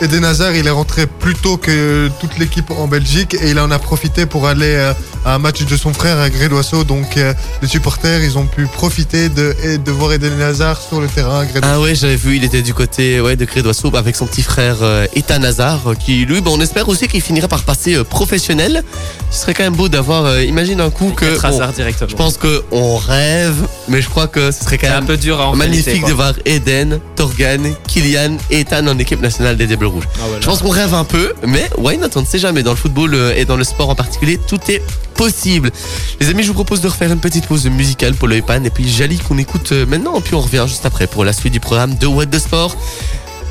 [0.00, 3.70] Eden Hazard, il est rentré plus tôt que toute l'équipe en Belgique et il en
[3.70, 4.92] a profité pour aller euh,
[5.24, 6.82] à un match de son frère à Grédoisseau.
[6.84, 11.00] Donc euh, les supporters, ils ont pu profiter de, et de voir Eden Hazard sur
[11.00, 11.74] le terrain à Grédoisseau.
[11.76, 14.78] Ah ouais, j'avais vu, il était du côté ouais, de Crédoisseau avec son petit frère
[14.82, 18.82] euh, Ethan Hazard, qui lui, bon, on espère aussi qu'il finira par passer professionnel.
[19.30, 21.40] Ce serait quand même beau d'avoir, imagine un coup que...
[21.40, 22.08] Bon, directement.
[22.08, 25.06] je pense que on rêve, mais je crois que ce serait quand c'est un même
[25.06, 29.20] peu dur à en magnifique réalité, de voir Eden, Torgan, Kylian et Ethan en équipe
[29.20, 30.08] nationale des Rouges.
[30.16, 30.26] Ah.
[30.40, 32.62] Je pense qu'on rêve un peu, mais why not On ne sait jamais.
[32.62, 34.82] Dans le football euh, et dans le sport en particulier, tout est
[35.14, 35.70] possible.
[36.20, 38.70] Les amis, je vous propose de refaire une petite pause musicale pour le Epan et
[38.70, 40.18] puis Jali qu'on écoute euh, maintenant.
[40.18, 42.76] Et puis on revient juste après pour la suite du programme de What the Sport.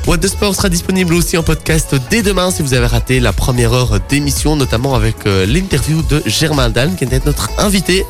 [0.06, 3.32] What the Sport sera disponible aussi en podcast dès demain si vous avez raté la
[3.32, 8.04] première heure d'émission, notamment avec euh, l'interview de Germain Dan qui était notre invité.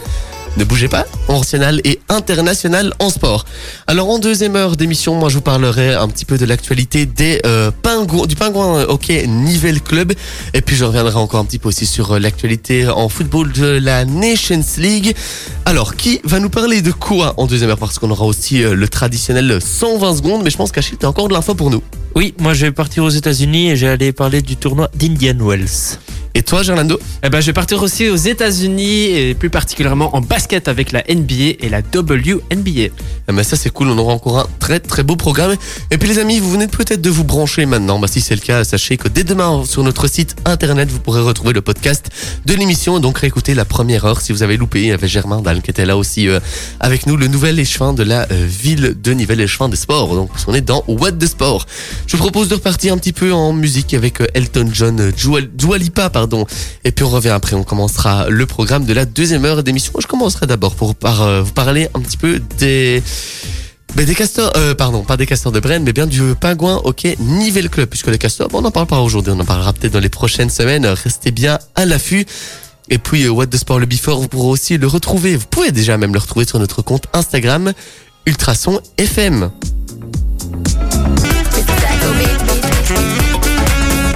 [0.57, 3.45] Ne bougez pas, national et international en sport.
[3.87, 7.41] Alors en deuxième heure d'émission, moi je vous parlerai un petit peu de l'actualité des
[7.45, 10.13] euh, pingouins, du pingouin euh, hockey Nivelle Club,
[10.53, 13.67] et puis je reviendrai encore un petit peu aussi sur euh, l'actualité en football de
[13.67, 15.15] la Nations League.
[15.65, 17.79] Alors qui va nous parler de quoi en deuxième heure?
[17.79, 21.29] Parce qu'on aura aussi euh, le traditionnel 120 secondes, mais je pense qu'Achille t'as encore
[21.29, 21.83] de l'info pour nous.
[22.15, 25.99] Oui, moi je vais partir aux États-Unis et j'ai allé parler du tournoi d'Indian Wells.
[26.37, 30.21] Et toi, Gerlando Eh ben, je vais partir aussi aux États-Unis et plus particulièrement en
[30.21, 32.91] basket avec la NBA et la WNBA.
[33.27, 35.55] Eh ben ça c'est cool, on aura encore un très très beau programme.
[35.93, 38.01] Et puis les amis, vous venez peut-être de vous brancher maintenant.
[38.01, 41.21] Bah, si c'est le cas, sachez que dès demain sur notre site internet, vous pourrez
[41.21, 42.11] retrouver le podcast
[42.45, 44.83] de l'émission et donc réécouter la première heure si vous avez loupé.
[44.83, 46.41] Il y avait Germain Dalle qui était là aussi euh,
[46.81, 50.17] avec nous, le nouvel échevin de la euh, ville de Nivelles, échevin des sports.
[50.17, 51.65] Donc on est dans What the Sport.
[52.09, 55.43] Je vous propose de repartir un petit peu en musique avec euh, Elton John, Dua,
[55.43, 56.24] Dua Lipa, pardon.
[56.85, 59.93] Et puis on revient après, on commencera le programme de la deuxième heure d'émission.
[60.01, 63.03] Je commencerai d'abord pour par, euh, vous parler un petit peu des
[63.97, 67.17] mais des castors, euh, pardon, pas des castors de Brenne, mais bien du pingouin hockey
[67.21, 69.93] Nivelle Club, puisque les castors, bon, on n'en parle pas aujourd'hui, on en parlera peut-être
[69.93, 70.85] dans les prochaines semaines.
[70.85, 72.27] Restez bien à l'affût.
[72.91, 75.37] Et puis, euh, What the Sport le Before, vous pourrez aussi le retrouver.
[75.37, 77.73] Vous pouvez déjà même le retrouver sur notre compte Instagram,
[78.27, 79.51] Ultrason FM.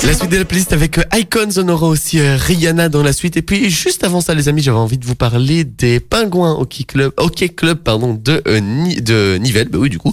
[0.04, 3.12] La suite de la playlist avec euh, Icons, on aura aussi euh, Rihanna dans la
[3.12, 3.36] suite.
[3.36, 6.84] Et puis juste avant ça, les amis, j'avais envie de vous parler des Pingouins Hockey
[6.84, 8.60] Club, Hockey Club pardon, de, euh,
[9.00, 9.68] de Nivelles.
[9.68, 10.12] Bah oui, du coup,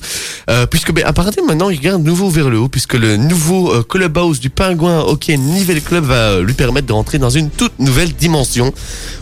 [0.50, 4.40] euh, puisque ben, apparemment maintenant il regarde nouveau vers le haut, puisque le nouveau clubhouse
[4.40, 8.74] du Pingouin Hockey Nivelles Club va lui permettre de rentrer dans une toute nouvelle dimension.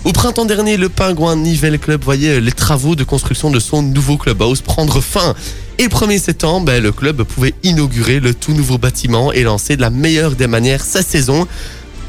[0.06, 4.17] Au printemps dernier, le Pingouin Nivelles Club voyait les travaux de construction de son nouveau
[4.17, 5.36] clubhouse prendre fin.
[5.79, 9.75] Et le 1er septembre, ben, le club pouvait inaugurer le tout nouveau bâtiment et lancer
[9.75, 11.47] de la meilleure des manières sa saison.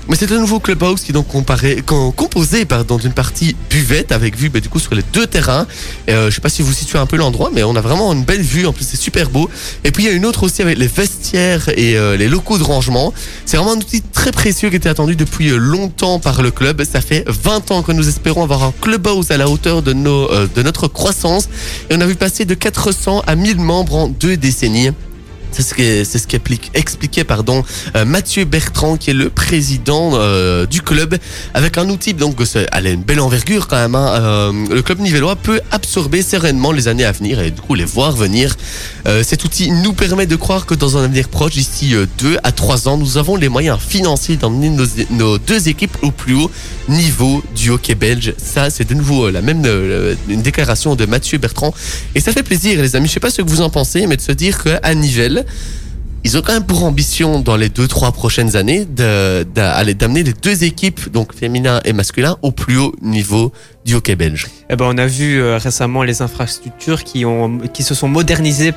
[0.09, 4.51] Mais c'est un nouveau clubhouse qui est donc composé pardon, d'une partie buvette avec vue
[4.51, 5.67] ben, du coup sur les deux terrains.
[6.07, 8.13] Et, euh, je sais pas si vous situez un peu l'endroit, mais on a vraiment
[8.13, 8.67] une belle vue.
[8.67, 9.49] En plus, c'est super beau.
[9.83, 12.59] Et puis il y a une autre aussi avec les vestiaires et euh, les locaux
[12.59, 13.13] de rangement.
[13.47, 16.85] C'est vraiment un outil très précieux qui était attendu depuis euh, longtemps par le club.
[16.85, 20.47] Ça fait 20 ans que nous espérons avoir un clubhouse à la hauteur de, euh,
[20.55, 21.49] de notre croissance.
[21.91, 24.91] Et on a vu passer de 400 à 1000 membres en deux décennies.
[25.55, 27.63] C'est ce c'est ce qu'explique expliquait pardon
[27.97, 31.17] euh, Mathieu Bertrand qui est le président euh, du club
[31.55, 32.37] avec un outil donc
[32.73, 33.95] elle a une belle envergure quand même.
[33.95, 34.09] hein.
[34.21, 37.85] Euh, le club nivellois peut absorber sereinement les années à venir et du coup les
[37.85, 38.57] voir venir.
[39.07, 42.37] Euh, cet outil nous permet de croire que dans un avenir proche, d'ici euh, deux
[42.43, 46.35] à trois ans, nous avons les moyens financiers d'emmener nos, nos deux équipes au plus
[46.35, 46.51] haut
[46.89, 48.35] niveau du hockey belge.
[48.39, 51.73] Ça, c'est de nouveau euh, la même euh, une déclaration de Mathieu Bertrand
[52.15, 53.09] et ça fait plaisir les amis.
[53.09, 55.44] Je sais pas ce que vous en pensez, mais de se dire qu'à Nivelles
[56.25, 60.65] ils ont quand même pour ambition dans les deux trois prochaines années d'amener les deux
[60.65, 63.53] équipes donc féminin et masculin au plus haut niveau
[63.85, 64.47] du hockey belge.
[64.71, 67.25] Eh ben, on a vu euh, récemment les infrastructures qui,
[67.81, 68.73] se sont modernisées,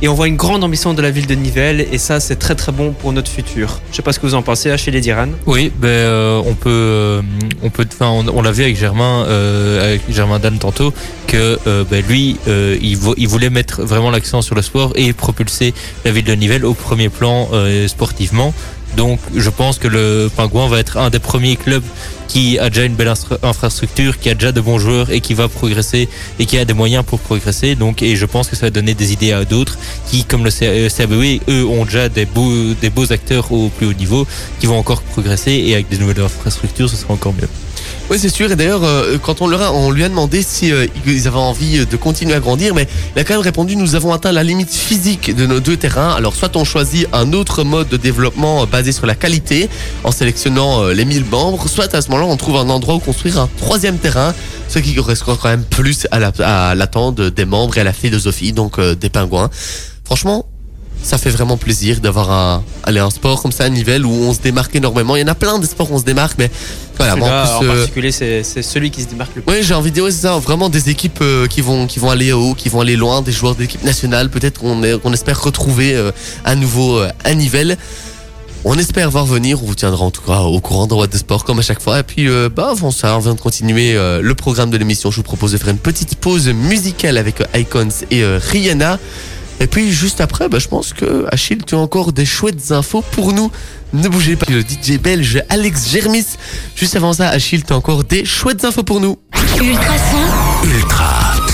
[0.00, 2.54] et on voit une grande ambition de la ville de Nivelles, et ça, c'est très
[2.54, 3.80] très bon pour notre futur.
[3.90, 5.26] Je sais pas ce que vous en pensez, chez les Diran.
[5.46, 7.22] Oui, ben euh, on peut, euh,
[7.62, 9.24] on peut, enfin, on, l'a vu avec Germain,
[9.82, 10.94] avec Germain Dan tantôt,
[11.26, 11.58] que
[11.90, 16.12] ben, lui, il, vo- il voulait mettre vraiment l'accent sur le sport et propulser la
[16.12, 17.48] ville de Nivelles au premier plan
[17.88, 18.54] sportivement.
[18.96, 21.82] Donc, je pense que le Pingouin va être un des premiers clubs
[22.28, 25.48] qui a déjà une belle infrastructure, qui a déjà de bons joueurs et qui va
[25.48, 26.08] progresser
[26.38, 27.74] et qui a des moyens pour progresser.
[27.74, 29.78] Donc, et je pense que ça va donner des idées à d'autres
[30.10, 33.68] qui, comme le C- euh, CABE, eux ont déjà des beaux, des beaux acteurs au
[33.68, 34.26] plus haut niveau
[34.60, 37.48] qui vont encore progresser et avec des nouvelles infrastructures, ce sera encore mieux.
[38.10, 38.50] Oui, c'est sûr.
[38.50, 41.86] Et d'ailleurs, euh, quand on, leur a, on lui a demandé si euh, avaient envie
[41.86, 44.72] de continuer à grandir, mais il a quand même répondu nous avons atteint la limite
[44.72, 46.10] physique de nos deux terrains.
[46.10, 49.68] Alors, soit on choisit un autre mode de développement basé sur la qualité,
[50.04, 53.38] en sélectionnant les 1000 membres, soit à ce moment-là, on trouve un endroit où construire
[53.40, 54.34] un troisième terrain,
[54.68, 56.32] ce qui correspond quand même plus à la-
[56.70, 59.50] à l'attente des membres et à la philosophie donc euh, des pingouins.
[60.04, 60.46] Franchement,
[61.02, 64.32] ça fait vraiment plaisir d'avoir un, allez, un sport comme ça, un niveau où on
[64.32, 65.16] se démarque énormément.
[65.16, 66.48] Il y en a plein de sports où on se démarque, mais
[66.96, 67.16] voilà.
[67.16, 69.52] en euh, particulier, c'est c'est celui qui se démarque le plus.
[69.52, 71.98] Ouais, j'ai envie de dire, ouais, c'est ça, vraiment des équipes euh, qui vont qui
[71.98, 75.94] vont aller haut, qui vont aller loin, des joueurs d'équipe nationale, peut-être qu'on espère retrouver
[75.94, 76.12] euh,
[76.44, 77.76] à nouveau un Nivelles.
[78.64, 81.16] On espère voir venir, on vous tiendra en tout cas au courant dans What the
[81.16, 81.98] Sport comme à chaque fois.
[81.98, 85.10] Et puis, euh, bah, avant ça, on vient de continuer euh, le programme de l'émission.
[85.10, 89.00] Je vous propose de faire une petite pause musicale avec euh, Icons et euh, Rihanna.
[89.58, 93.02] Et puis, juste après, bah, je pense que Achille, tu as encore des chouettes infos
[93.10, 93.50] pour nous.
[93.94, 94.46] Ne bougez pas.
[94.48, 96.26] Le DJ belge Alex Germis.
[96.76, 99.18] Juste avant ça, Achille, tu as encore des chouettes infos pour nous.
[99.60, 100.16] Ultrason,
[100.64, 101.51] Ultra son.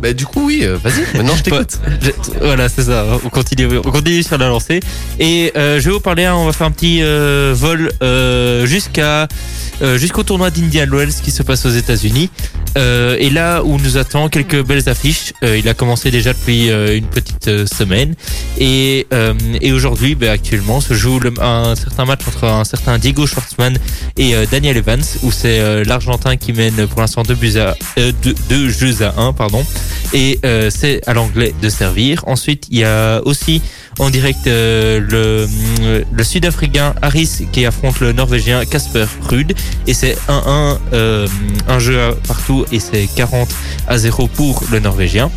[0.00, 1.78] Bah du coup oui, euh, vas-y, maintenant je t'écoute.
[2.00, 2.10] Je-
[2.44, 3.04] voilà, c'est ça.
[3.24, 4.80] On continue, on continue sur la lancée.
[5.18, 6.24] Et euh, je vais vous parler.
[6.24, 9.26] hein, on va faire un petit euh, vol euh, jusqu'à
[9.82, 12.30] euh, jusqu'au tournoi d'Indian Wells qui se passe aux États-Unis.
[12.76, 15.32] Euh, et là où nous attend quelques belles affiches.
[15.42, 18.14] Euh, il a commencé déjà depuis une petite semaine.
[18.58, 22.98] Et, euh, et aujourd'hui, ben, actuellement, se joue le- un certain match entre un certain
[22.98, 23.78] Diego Schwartzman
[24.16, 28.34] et Daniel Evans, où c'est l'Argentin qui mène pour l'instant deux buts à euh, deux,
[28.48, 29.64] deux jeux à un, pardon.
[30.12, 32.24] Et euh, c'est à l'anglais de servir.
[32.26, 33.62] Ensuite, il y a aussi
[33.98, 39.54] en direct euh, le, le Sud-Africain Harris qui affronte le Norvégien Casper Ruud.
[39.86, 41.26] Et c'est 1-1, euh,
[41.66, 43.48] un jeu partout et c'est 40
[43.86, 45.30] à 0 pour le Norvégien.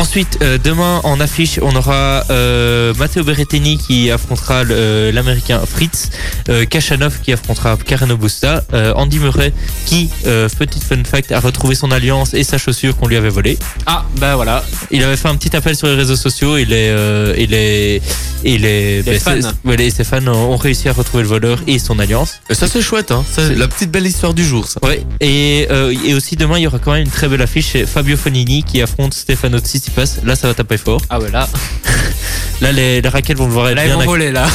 [0.00, 6.10] Ensuite, euh, demain en affiche, on aura euh, Matteo Berrettini qui affrontera euh, l'américain Fritz,
[6.50, 9.54] euh, Kachanov qui affrontera Karen Busta, euh, Andy Murray
[9.86, 13.30] qui, euh, petit fun fact, a retrouvé son alliance et sa chaussure qu'on lui avait
[13.30, 13.58] volée.
[13.86, 14.62] Ah, bah voilà.
[14.90, 18.02] Il avait fait un petit appel sur les réseaux sociaux et les, euh, et les,
[18.44, 19.36] et les, fans.
[19.64, 22.34] ouais, les- ses fans ont réussi à retrouver le voleur et son alliance.
[22.50, 23.24] Et ça c'est chouette, hein.
[23.32, 24.78] C'est la petite belle histoire du jour, ça.
[24.84, 27.74] Ouais, et, euh, et aussi demain, il y aura quand même une très belle affiche.
[27.86, 30.20] Fabio Fonini qui affronte Stefano Tsitsipas.
[30.24, 31.00] Là, ça va taper fort.
[31.10, 31.48] Ah ouais, là,
[32.60, 34.46] Là, les, les raquettes vont devoir être là ils bien vont voler, là.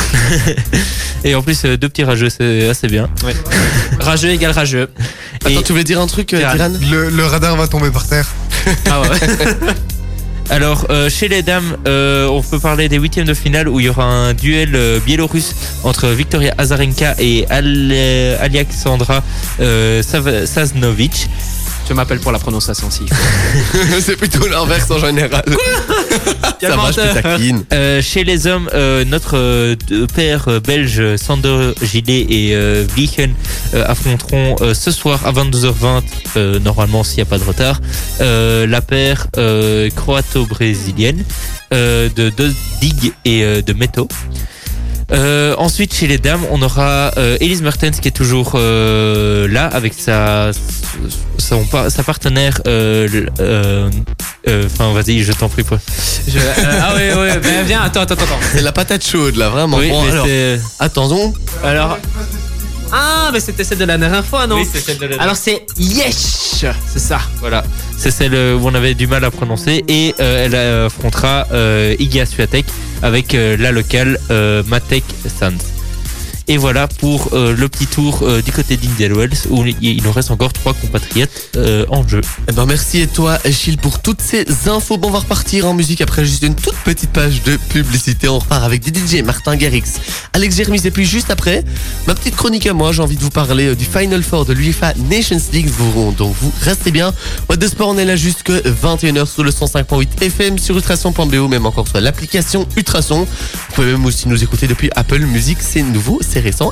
[1.24, 3.08] Et en plus, euh, deux petits rageux, c'est assez bien.
[4.00, 4.90] rageux égale rageux.
[5.48, 6.42] Et- Attends, tu voulais dire un truc, euh,
[6.92, 8.28] Le, le radar va tomber par terre.
[8.90, 9.08] Ah ouais.
[10.50, 13.86] Alors, euh, chez les dames, euh, on peut parler des huitièmes de finale où il
[13.86, 17.94] y aura un duel euh, biélorusse entre Victoria Azarenka et Al
[18.42, 19.24] Alexandra
[19.62, 20.02] euh,
[20.46, 21.30] Saznovic.
[21.92, 23.04] Je m'appelle pour la prononciation si.
[24.00, 25.44] c'est plutôt l'inverse en général.
[26.62, 27.66] ça va, je te taquine.
[27.74, 29.76] Euh, chez les hommes, euh, notre euh,
[30.16, 32.86] père euh, belge Sander Gillet et euh,
[33.74, 36.02] euh, affronteront euh, ce soir à 22h20,
[36.38, 37.82] euh, normalement s'il n'y a pas de retard,
[38.22, 41.26] euh, la paire euh, croato-brésilienne
[41.74, 44.08] euh, de Dodig et euh, de Meto.
[45.14, 49.66] Euh, ensuite, chez les dames, on aura euh, Elise Mertens qui est toujours euh, là
[49.68, 50.52] avec sa
[51.38, 52.62] son sa partenaire.
[52.68, 53.08] euh,
[53.40, 53.90] euh,
[54.48, 55.64] euh, Enfin, vas-y, je t'en prie.
[55.64, 55.80] Pas.
[56.28, 58.40] Je- euh, ah ouais, ouais, ben viens, attends, attends, attends.
[58.54, 59.78] C'est la patate chaude là, vraiment.
[59.78, 60.04] Oui, Bon,
[60.80, 61.34] attendons.
[61.64, 61.98] Alors.
[62.92, 65.24] Ah, mais c'était celle de la dernière fois, non Oui, c'est celle de la dernière.
[65.24, 67.20] Alors c'est Yesh C'est ça.
[67.40, 67.64] Voilà,
[67.98, 71.48] c'est celle euh, où on avait du mal à prononcer et euh, elle euh, affrontera
[71.52, 72.66] euh, Iga Swiatek
[73.02, 74.20] avec euh, la locale
[74.68, 75.04] Matek
[75.40, 75.52] Sands.
[76.54, 80.12] Et voilà pour euh, le petit tour euh, du côté d'Indian Wells où il nous
[80.12, 82.20] reste encore trois compatriotes euh, en jeu.
[82.50, 84.98] Eh ben, merci à toi, Achille, pour toutes ces infos.
[84.98, 88.28] Bon, on va repartir en musique après juste une toute petite page de publicité.
[88.28, 89.84] On repart avec des DJ, Martin Garrix,
[90.34, 90.82] Alex Germis.
[90.84, 91.64] Et puis juste après,
[92.06, 94.94] ma petite chronique à moi, j'ai envie de vous parler du Final Four de l'UEFA
[95.10, 95.70] Nations League.
[95.70, 97.14] Vous- Donc vous restez bien.
[97.50, 101.66] What the Sport, on est là jusque 21h sur le 105.8 FM, sur ultrason.bo, même
[101.66, 103.22] encore sur l'application Ultrason.
[103.22, 105.58] Vous pouvez même aussi nous écouter depuis Apple Music.
[105.62, 106.20] C'est nouveau,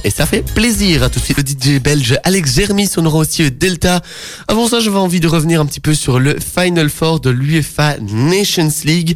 [0.04, 1.12] et ça fait plaisir.
[1.12, 2.90] Tout de suite, le DJ belge Alex Germis.
[2.98, 4.02] On aura aussi Delta.
[4.48, 7.98] Avant ça, j'avais envie de revenir un petit peu sur le Final Four de l'UEFA
[8.00, 9.16] Nations League.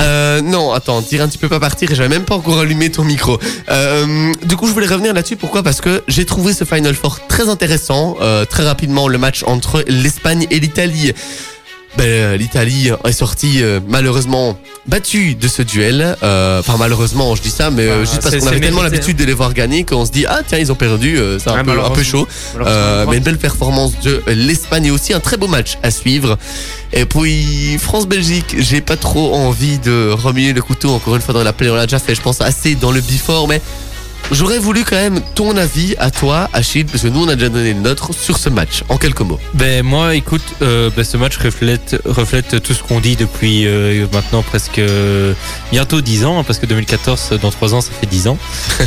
[0.00, 2.90] Euh, non, attends, dire un petit peu pas partir et j'avais même pas encore allumé
[2.90, 3.38] ton micro.
[3.70, 5.36] Euh, du coup, je voulais revenir là-dessus.
[5.36, 5.62] Pourquoi?
[5.62, 8.16] Parce que j'ai trouvé ce Final Four très intéressant.
[8.20, 11.12] Euh, très rapidement, le match entre l'Espagne et l'Italie.
[11.96, 16.16] Ben, euh, l'Italie est sortie euh, malheureusement battue de ce duel.
[16.22, 18.60] Euh, Enfin, malheureusement, je dis ça, mais euh, Ah, juste parce c'est- qu'on c'est avait
[18.60, 21.18] tellement mérité, l'habitude de les voir gagner qu'on se dit ah tiens ils ont perdu.
[21.18, 22.04] euh, c'est un, peu, un peu malheureusement.
[22.04, 22.28] chaud.
[22.64, 26.38] Euh, mais une belle performance de l'Espagne et aussi un très beau match à suivre.
[26.92, 31.42] Et puis France-Belgique, j'ai pas trop envie de remuer le couteau encore une fois dans
[31.44, 31.70] la plaie.
[31.70, 33.60] On l'a déjà fait, je pense, assez dans le before, mais
[34.30, 37.48] j'aurais voulu quand même ton avis à toi, Achille, parce que nous on a déjà
[37.48, 39.38] donné le nôtre sur ce match, en quelques mots.
[39.54, 44.06] Ben moi, écoute, euh, ben, ce match reflète reflète tout ce qu'on dit depuis euh,
[44.12, 45.34] maintenant presque euh,
[45.72, 48.38] bientôt 10 ans, hein, parce que 2014, dans 3 ans, ça fait 10 ans.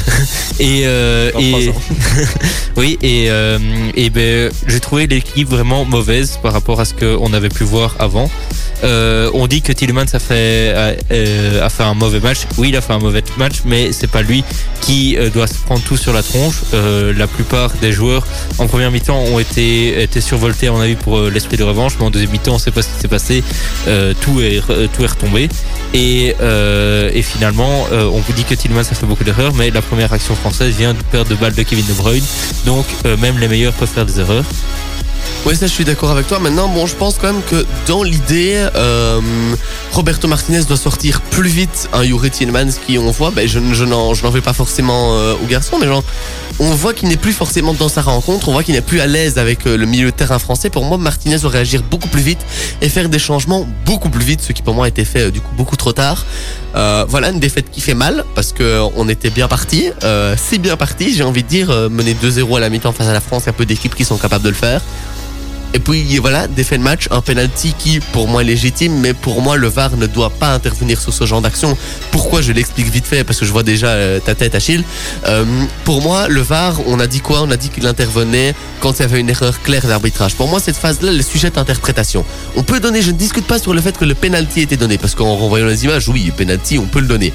[0.60, 1.74] et Dans et ans.
[2.78, 3.30] oui, et
[3.96, 7.96] et ben j'ai trouvé l'équipe vraiment mauvaise par rapport à ce qu'on avait pu voir
[8.00, 8.30] avant.
[8.84, 12.40] Euh, on dit que Tillmans a fait a, euh, a fait un mauvais match.
[12.58, 14.44] Oui, il a fait un mauvais match, mais c'est pas lui
[14.82, 16.62] qui euh, doit se prendre tout sur la tronche.
[16.74, 18.26] Euh, la plupart des joueurs
[18.60, 21.94] en première mi-temps ont été été survoltés à mon avis pour euh, l'esprit de revanche,
[22.00, 23.44] mais en deuxième mi-temps, on sait pas ce qui s'est passé.
[23.88, 24.62] Euh, tout est
[24.94, 25.50] tout est retombé
[25.94, 26.36] et
[27.14, 30.36] et finalement, on vous dit que Tillmans a fait beaucoup d'erreurs, mais la première action
[30.36, 32.24] française vient de perdre de balle de Kevin De Bruyne.
[32.66, 32.86] Donc
[33.20, 34.46] même les meilleurs peuvent faire des erreurs.
[35.46, 36.40] Ouais, ça je suis d'accord avec toi.
[36.40, 39.20] Maintenant, bon, je pense quand même que dans l'idée, euh,
[39.92, 43.84] Roberto Martinez doit sortir plus vite un Yuri Tillmans qui, on voit, ben, je, je
[43.84, 46.04] n'en veux pas forcément euh, au garçon, mais genre,
[46.60, 49.06] on voit qu'il n'est plus forcément dans sa rencontre, on voit qu'il n'est plus à
[49.06, 50.70] l'aise avec euh, le milieu de terrain français.
[50.70, 52.40] Pour moi, Martinez doit réagir beaucoup plus vite
[52.82, 55.42] et faire des changements beaucoup plus vite, ce qui pour moi a été fait du
[55.42, 56.26] coup beaucoup trop tard.
[56.74, 59.92] Voilà, une défaite qui fait mal parce que on était bien parti,
[60.38, 63.22] c'est bien parti, j'ai envie de dire, mener 2-0 à la mi-temps face à la
[63.22, 64.82] France, il y a peu d'équipes qui sont capables de le faire.
[65.74, 69.42] Et puis voilà, défait de match, un penalty qui pour moi est légitime, mais pour
[69.42, 71.76] moi le VAR ne doit pas intervenir sur ce genre d'action.
[72.12, 74.84] Pourquoi je l'explique vite fait parce que je vois déjà euh, ta tête Achille.
[75.26, 75.46] Euh,
[75.84, 77.42] pour moi le VAR, on a dit quoi?
[77.42, 80.36] On a dit qu'il intervenait quand il y avait une erreur claire d'arbitrage.
[80.36, 82.24] Pour moi cette phase-là, elle est sujet d'interprétation.
[82.56, 85.00] On peut donner, je ne discute pas sur le fait que le penalty était donné
[85.00, 87.34] parce qu'en renvoyant les images, oui, penalty, on peut le donner.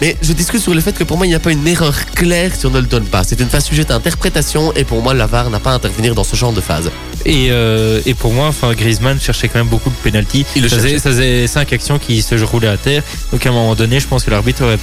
[0.00, 1.94] Mais je discute sur le fait que pour moi, il n'y a pas une erreur
[2.14, 3.24] claire si on ne le donne pas.
[3.24, 6.14] C'est une phase sujette à interprétation et pour moi, la VAR n'a pas à intervenir
[6.14, 6.90] dans ce genre de phase.
[7.24, 10.44] Et, euh, et pour moi, enfin, Griezmann cherchait quand même beaucoup de pénalty.
[10.54, 13.02] Il le ça faisait, ça faisait cinq actions qui se roulaient à terre.
[13.32, 14.78] Donc à un moment donné, je pense que l'arbitre aurait.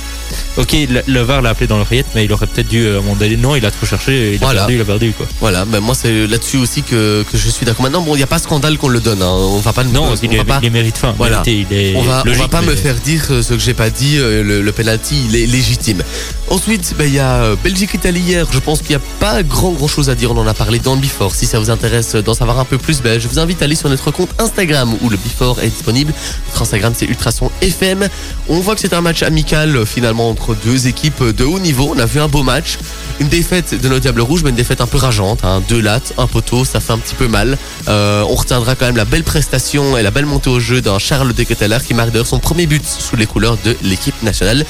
[0.58, 0.76] Ok,
[1.08, 3.15] le, VAR l'a appelé dans l'oreillette, mais il aurait peut-être dû euh, à un moment
[3.15, 3.38] donné.
[3.38, 4.34] Non, il a trop cherché.
[4.34, 4.63] Il Voilà.
[4.63, 5.26] a perdu, il a perdu quoi.
[5.39, 7.84] Voilà, ben moi c'est là-dessus aussi que, que je suis d'accord.
[7.84, 9.21] Maintenant, bon, il n'y a pas scandale qu'on le donne.
[9.21, 9.30] Hein.
[9.32, 11.13] On va pas Non, on il, va est, pas, il est mérite fin.
[11.17, 11.43] Voilà.
[11.45, 13.73] Mérité, il est on va, on va pas me faire dire euh, ce que j'ai
[13.73, 14.17] pas dit.
[14.17, 14.71] Le, le
[15.11, 16.01] il est légitime.
[16.49, 18.47] Ensuite, ben, il y a euh, Belgique-Italie hier.
[18.51, 20.31] Je pense qu'il n'y a pas grand grand chose à dire.
[20.31, 21.33] On en a parlé dans le Before.
[21.33, 23.75] Si ça vous intéresse d'en savoir un peu plus, ben, je vous invite à aller
[23.75, 26.13] sur notre compte Instagram où le Before est disponible.
[26.47, 28.07] Notre Instagram, c'est Ultrason FM.
[28.49, 31.93] On voit que c'est un match amical euh, finalement entre deux équipes de haut niveau.
[31.95, 32.77] On a vu un beau match.
[33.19, 35.43] Une défaite de nos Diables Rouges, mais une défaite un peu rageante.
[35.43, 35.62] Hein.
[35.69, 37.58] Deux lattes, un poteau, ça fait un petit peu mal.
[37.88, 40.99] Euh, on retiendra quand même la belle prestation et la belle montée au jeu d'un
[40.99, 44.65] Charles de Ketteler qui marque d'ailleurs son premier but sous les couleurs de l'équipe nationale.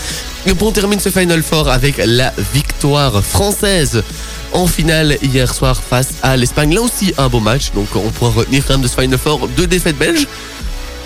[0.45, 4.03] Et on termine ce Final Four avec la victoire française
[4.51, 6.73] en finale hier soir face à l'Espagne.
[6.73, 9.47] Là aussi un beau match, donc on pourra retenir quand même de ce Final Four
[9.49, 10.27] deux défaites belges.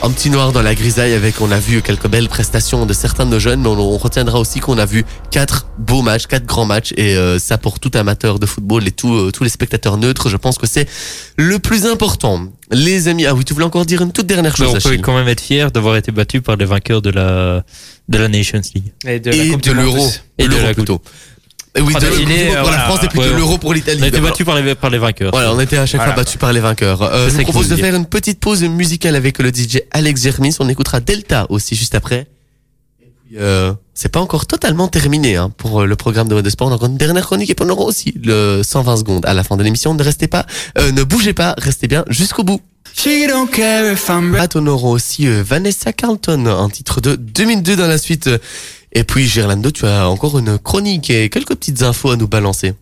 [0.04, 3.26] Un petit noir dans la grisaille avec, on a vu quelques belles prestations de certains
[3.26, 6.46] de nos jeunes, mais on, on retiendra aussi qu'on a vu quatre beaux matchs, quatre
[6.46, 9.50] grands matchs, et euh, ça pour tout amateur de football et tout, euh, tous les
[9.50, 10.88] spectateurs neutres, je pense que c'est
[11.36, 12.46] le plus important.
[12.72, 14.98] Les amis, ah oui, tu voulais encore dire une toute dernière Mais chose, on peut
[14.98, 17.64] quand même être fier d'avoir été battu par les vainqueurs de la
[18.08, 18.94] de la Nations League.
[19.06, 20.10] Et de, et la Coupe de du Monde l'euro.
[20.38, 21.02] Et de la plutôt.
[21.78, 22.80] Et oui, de l'euro il est, pour la voilà.
[22.80, 24.00] France et plutôt Ouais, l'euro pour l'Italie.
[24.02, 25.32] On a été battu par les par les vainqueurs.
[25.32, 26.14] Voilà, on était à chaque Voilà.
[26.14, 27.02] fois battus par les vainqueurs.
[27.02, 27.86] Euh, je vous propose de dire.
[27.86, 30.56] faire une petite pause musicale avec le DJ Alex Jermis.
[30.60, 32.28] On écoutera Delta aussi juste après.
[33.02, 36.48] Et puis, euh, c'est pas encore totalement terminé hein, pour euh, le programme de Mode
[36.50, 36.70] Sport.
[36.70, 39.58] Donc une dernière chronique et puis on aura aussi le 120 secondes à la fin
[39.58, 39.94] de l'émission.
[39.94, 40.46] Ne restez pas,
[40.78, 42.62] euh, ne bougez pas, restez bien jusqu'au bout.
[44.56, 48.30] On aura aussi euh, Vanessa Carlton, un titre de 2002 dans la suite.
[48.98, 52.74] Et puis Gerlando, tu as encore une chronique et quelques petites infos à nous balancer.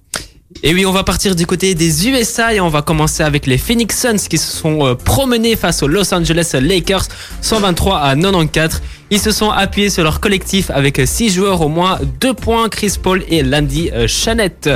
[0.63, 3.57] Et oui, on va partir du côté des USA et on va commencer avec les
[3.57, 7.05] Phoenix Suns qui se sont euh, promenés face aux Los Angeles Lakers
[7.41, 8.81] 123 à 94.
[9.11, 12.95] Ils se sont appuyés sur leur collectif avec 6 joueurs au moins 2 points, Chris
[13.01, 14.67] Paul et Landy euh, Chanette.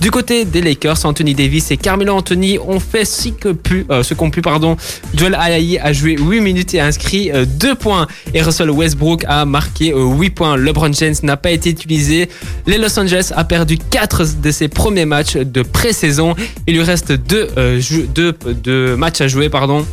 [0.00, 4.02] Du côté des Lakers, Anthony Davis et Carmelo Anthony ont fait ce que pu, euh.
[5.14, 8.08] Joel Ayayi a joué 8 minutes et a inscrit 2 points.
[8.34, 10.56] Et Russell Westbrook a marqué euh, 8 points.
[10.56, 12.28] LeBron James n'a pas été utilisé.
[12.66, 16.34] Les Los Angeles a perdu 4 de ses premiers matchs de pré-saison.
[16.66, 19.84] Il lui reste 2 matchs à jouer, pardon.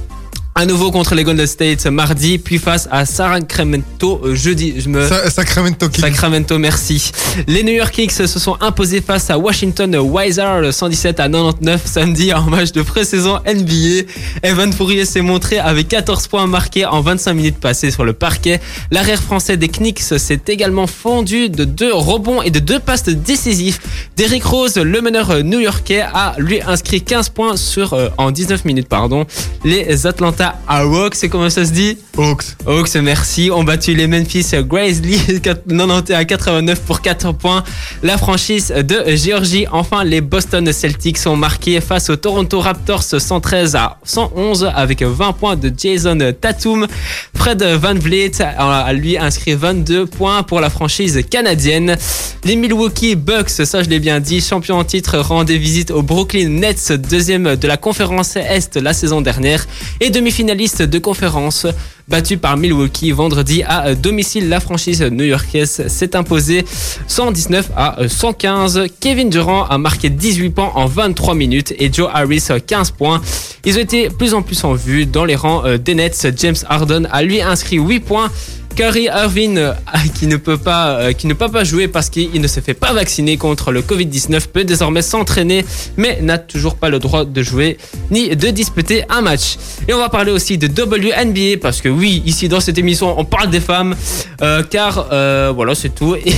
[0.55, 4.75] À nouveau contre les Golden State mardi, puis face à Sacramento euh, jeudi.
[4.79, 5.07] Je me...
[5.07, 6.01] Sa- Sacramento Kings.
[6.03, 7.11] Sacramento, merci.
[7.47, 12.31] Les New York Knicks se sont imposés face à Washington Wizards 117 à 99 samedi
[12.33, 14.07] en match de pré-saison NBA.
[14.43, 18.61] Evan Fourier s'est montré avec 14 points marqués en 25 minutes passées sur le parquet.
[18.91, 23.79] L'arrière français des Knicks s'est également fondu de deux rebonds et de deux passes décisifs.
[24.17, 28.87] Derrick Rose, le meneur new-yorkais, a lui inscrit 15 points sur, euh, en 19 minutes.
[28.87, 29.25] Pardon.
[29.65, 32.43] Les Atlanta Atlanta Hawks, c'est comment ça se dit Hawks.
[32.65, 37.63] Hawks, merci, ont battu les Memphis Grizzlies 91 à 89 pour 4 points.
[38.01, 43.75] La franchise de Géorgie, enfin les Boston Celtics ont marqué face aux Toronto Raptors 113
[43.75, 46.87] à 111 avec 20 points de Jason Tatum.
[47.35, 51.95] Fred Van Vliet a lui inscrit 22 points pour la franchise canadienne.
[52.43, 56.49] Les Milwaukee Bucks, ça je l'ai bien dit, champion en titre, rendaient visite aux Brooklyn
[56.49, 59.65] Nets, deuxième de la conférence Est la saison dernière
[60.01, 61.67] et demi-finaliste de conférence.
[62.07, 66.65] Battu par Milwaukee vendredi à domicile, la franchise new-yorkaise s'est imposée
[67.07, 68.85] 119 à 115.
[68.99, 73.21] Kevin Durant a marqué 18 points en 23 minutes et Joe Harris 15 points.
[73.63, 76.27] Ils ont été plus en plus en vue dans les rangs des Nets.
[76.35, 78.31] James Harden a lui inscrit 8 points.
[78.75, 79.73] Kyrie Irving, euh,
[80.15, 82.91] qui ne peut pas, euh, ne peut pas jouer parce qu'il ne se fait pas
[82.93, 85.63] vacciner contre le Covid-19, peut désormais s'entraîner,
[85.95, 87.77] mais n'a toujours pas le droit de jouer
[88.09, 89.57] ni de disputer un match.
[89.87, 93.25] Et on va parler aussi de WNBA parce que oui, ici dans cette émission, on
[93.25, 93.95] parle des femmes,
[94.41, 95.07] euh, car
[95.53, 96.15] voilà, c'est tout.
[96.15, 96.33] Et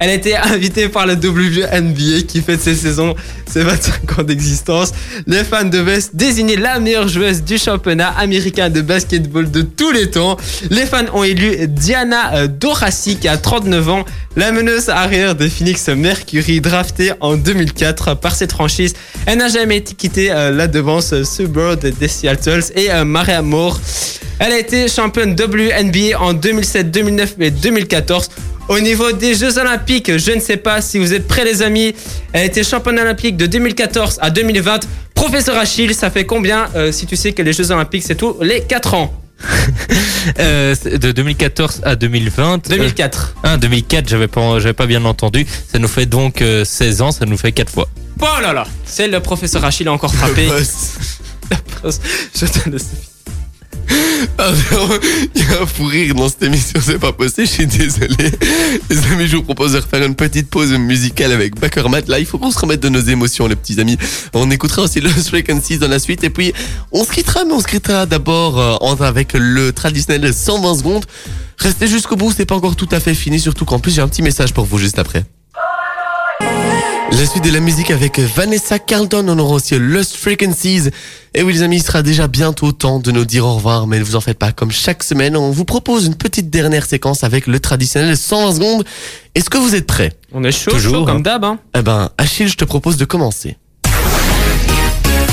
[0.00, 3.14] elle a été invitée par la WNBA qui fête ses saisons,
[3.46, 4.92] ses 25 ans d'existence.
[5.26, 10.10] Les fans devaient désigner la meilleure joueuse du championnat américain de basketball de tous les
[10.10, 10.36] temps.
[10.70, 14.04] Les fans ont élu Diana Dorassi qui a 39 ans,
[14.36, 18.94] la meneuse arrière de Phoenix Mercury draftée en 2004 par cette franchise.
[19.26, 23.78] Elle n'a jamais quitté euh, la devance Suburb des Seattle et euh, Maria Moore.
[24.38, 28.28] Elle a été championne WNBA en 2007, 2009 et 2014.
[28.68, 31.94] Au niveau des Jeux Olympiques, je ne sais pas si vous êtes prêts les amis.
[32.32, 34.80] Elle a été championne olympique de 2014 à 2020.
[35.14, 38.36] Professeur Achille, ça fait combien euh, si tu sais que les Jeux Olympiques c'est tous
[38.40, 39.12] les 4 ans?
[40.38, 43.34] Euh, De 2014 à 2020 2004.
[43.44, 45.44] Euh, ah, 2004, j'avais pas, j'avais pas bien entendu.
[45.70, 47.88] Ça nous fait donc 16 ans, ça nous fait 4 fois.
[48.20, 50.48] Oh là là, c'est le professeur Achille a encore frappé.
[51.84, 52.90] je te laisse.
[55.34, 58.30] Il y a un fou rire dans cette émission, c'est pas possible, je suis désolé.
[58.90, 62.02] Les amis, je vous propose de refaire une petite pause musicale avec Backermat.
[62.08, 63.96] Là, il faut qu'on se remette de nos émotions, les petits amis.
[64.34, 66.52] On écoutera aussi Lost Frequencies dans la suite, et puis
[66.92, 71.04] on se quittera, mais on se quittera d'abord euh, avec le traditionnel 120 secondes.
[71.58, 74.08] Restez jusqu'au bout, c'est pas encore tout à fait fini, surtout qu'en plus j'ai un
[74.08, 75.24] petit message pour vous juste après.
[77.18, 80.88] La suite de la musique avec Vanessa Carlton, on aura aussi Lost Frequencies.
[81.34, 83.98] Et oui les amis, il sera déjà bientôt temps de nous dire au revoir, mais
[83.98, 87.22] ne vous en faites pas, comme chaque semaine, on vous propose une petite dernière séquence
[87.22, 88.84] avec le traditionnel 120 secondes.
[89.34, 90.12] Est-ce que vous êtes prêts?
[90.32, 91.44] On est chaud, Toujours, chaud comme d'hab.
[91.44, 91.58] Hein.
[91.76, 93.56] Eh ben, Achille, je te propose de commencer.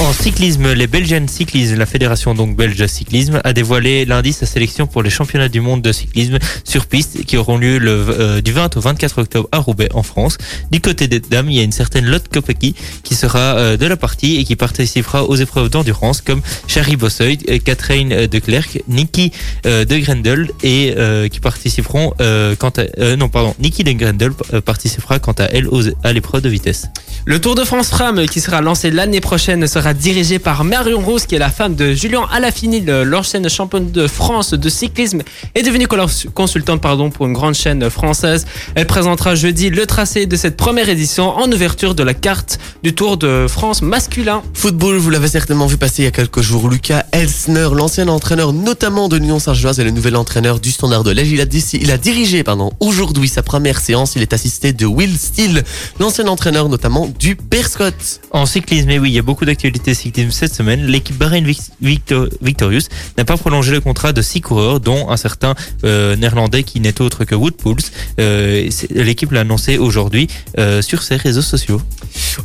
[0.01, 4.87] En cyclisme, les Belgian Cyclisme, la fédération donc belge cyclisme, a dévoilé lundi sa sélection
[4.87, 8.53] pour les championnats du monde de cyclisme sur piste qui auront lieu le, euh, du
[8.53, 10.37] 20 au 24 octobre à Roubaix en France.
[10.71, 13.85] Du côté des dames, il y a une certaine Lotte Kopecky qui sera euh, de
[13.85, 19.33] la partie et qui participera aux épreuves d'endurance comme Charlie Bosseuil, Catherine de Klerk, Niki
[19.65, 23.91] euh, de Grendel et euh, qui participeront euh, quant à, euh, non pardon, Niki de
[23.91, 26.87] Grendel euh, participera quant à elle aux, à l'épreuve de vitesse.
[27.25, 31.25] Le Tour de France Femme qui sera lancé l'année prochaine sera dirigé par Marion Rose
[31.25, 35.21] qui est la femme de Julien Alaphini, l'ancienne championne de France de cyclisme
[35.55, 35.87] et devenue
[36.33, 38.45] consultante pardon, pour une grande chaîne française.
[38.75, 42.93] Elle présentera jeudi le tracé de cette première édition en ouverture de la carte du
[42.93, 44.41] Tour de France masculin.
[44.53, 46.69] Football, vous l'avez certainement vu passer il y a quelques jours.
[46.69, 51.11] Lucas Elsner, l'ancien entraîneur notamment de l'Union Saint-Gilloise et le nouvel entraîneur du Standard de
[51.11, 54.15] Liège, il a, il a dirigé pardon, aujourd'hui sa première séance.
[54.15, 55.63] Il est assisté de Will Steele,
[55.99, 58.21] l'ancien entraîneur notamment du Perscott.
[58.31, 60.85] En cyclisme, et oui, il y a beaucoup d'actualités cette semaine.
[60.85, 62.81] L'équipe Bahrain Vic- Victor- Victorious
[63.17, 67.01] n'a pas prolongé le contrat de six coureurs, dont un certain euh, néerlandais qui n'est
[67.01, 67.77] autre que Wood Pools.
[68.19, 70.27] Euh, L'équipe l'a annoncé aujourd'hui
[70.57, 71.81] euh, sur ses réseaux sociaux.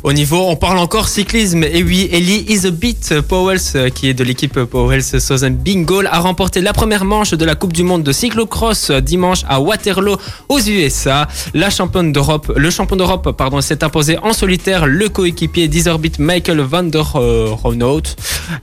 [0.03, 1.63] Au niveau, on parle encore cyclisme.
[1.63, 6.61] Et oui, Ellie Isabit Powells, euh, qui est de l'équipe Powells Southern Bingo, a remporté
[6.61, 10.17] la première manche de la Coupe du Monde de cyclocross euh, dimanche à Waterloo
[10.49, 11.27] aux USA.
[11.53, 14.85] La championne d'Europe, le champion d'Europe, pardon, s'est imposé en solitaire.
[14.85, 18.03] Le coéquipier d'Isorbit Michael van der euh, Ronhout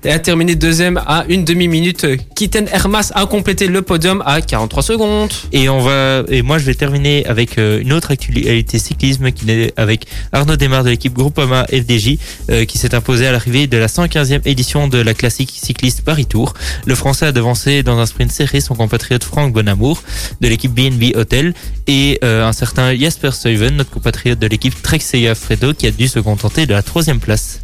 [0.04, 2.06] a terminé deuxième à une demi-minute.
[2.34, 5.32] Kitten Hermas a complété le podium à 43 secondes.
[5.52, 9.72] Et on va et moi je vais terminer avec une autre actualité cyclisme qui est
[9.76, 12.18] avec Arnaud Desmar de l'équipe Groupama FDJ
[12.50, 16.26] euh, qui s'est imposé à l'arrivée de la 115e édition de la classique cycliste Paris
[16.26, 16.54] Tour.
[16.86, 20.02] Le Français a devancé dans un sprint serré son compatriote Franck Bonamour
[20.40, 21.54] de l'équipe BNB Hotel
[21.86, 25.00] et euh, un certain Jasper Stuyven, notre compatriote de l'équipe Trek
[25.34, 27.60] Fredo qui a dû se contenter de la troisième place.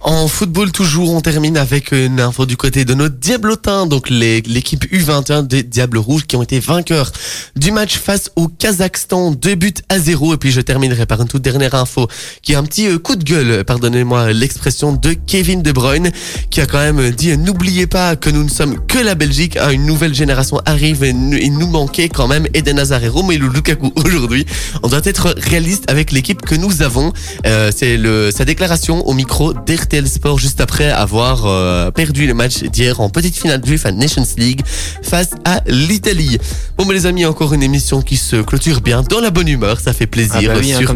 [0.00, 4.84] En football toujours, on termine avec une info du côté de nos Diablotins, donc l'équipe
[4.92, 7.10] U21 des Diables Rouges qui ont été vainqueurs
[7.56, 10.34] du match face au Kazakhstan, deux buts à zéro.
[10.34, 12.06] Et puis je terminerai par une toute dernière info
[12.42, 16.12] qui est un petit euh, coup de gueule, pardonnez-moi l'expression, de Kevin De Bruyne
[16.50, 19.70] qui a quand même dit n'oubliez pas que nous ne sommes que la Belgique, hein,
[19.70, 23.92] une nouvelle génération arrive et il nous manquait quand même Eden Hazard et Romelu Lukaku
[24.04, 24.46] aujourd'hui.
[24.84, 27.12] On doit être réaliste avec l'équipe que nous avons.
[27.46, 27.98] Euh, C'est
[28.30, 29.52] sa déclaration au micro
[29.88, 33.90] d'RTL Sport juste après avoir euh, perdu le match d'hier en petite finale du UEFA
[33.92, 34.60] Nations League
[35.02, 36.38] face à l'Italie.
[36.76, 39.80] Bon bah les amis, encore une émission qui se clôture bien dans la bonne humeur,
[39.80, 40.90] ça fait plaisir Ah bah oui, hein, sur.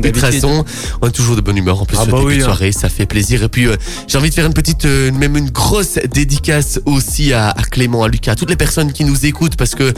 [1.01, 2.45] On est toujours de bonne humeur en plus Ah bah oui, de hein.
[2.45, 3.43] soirée, ça fait plaisir.
[3.43, 3.77] Et puis euh,
[4.09, 8.05] j'ai envie de faire une petite, euh, même une grosse dédicace aussi à, à Clément,
[8.05, 9.93] à Lucas, à toutes les personnes qui nous écoutent parce que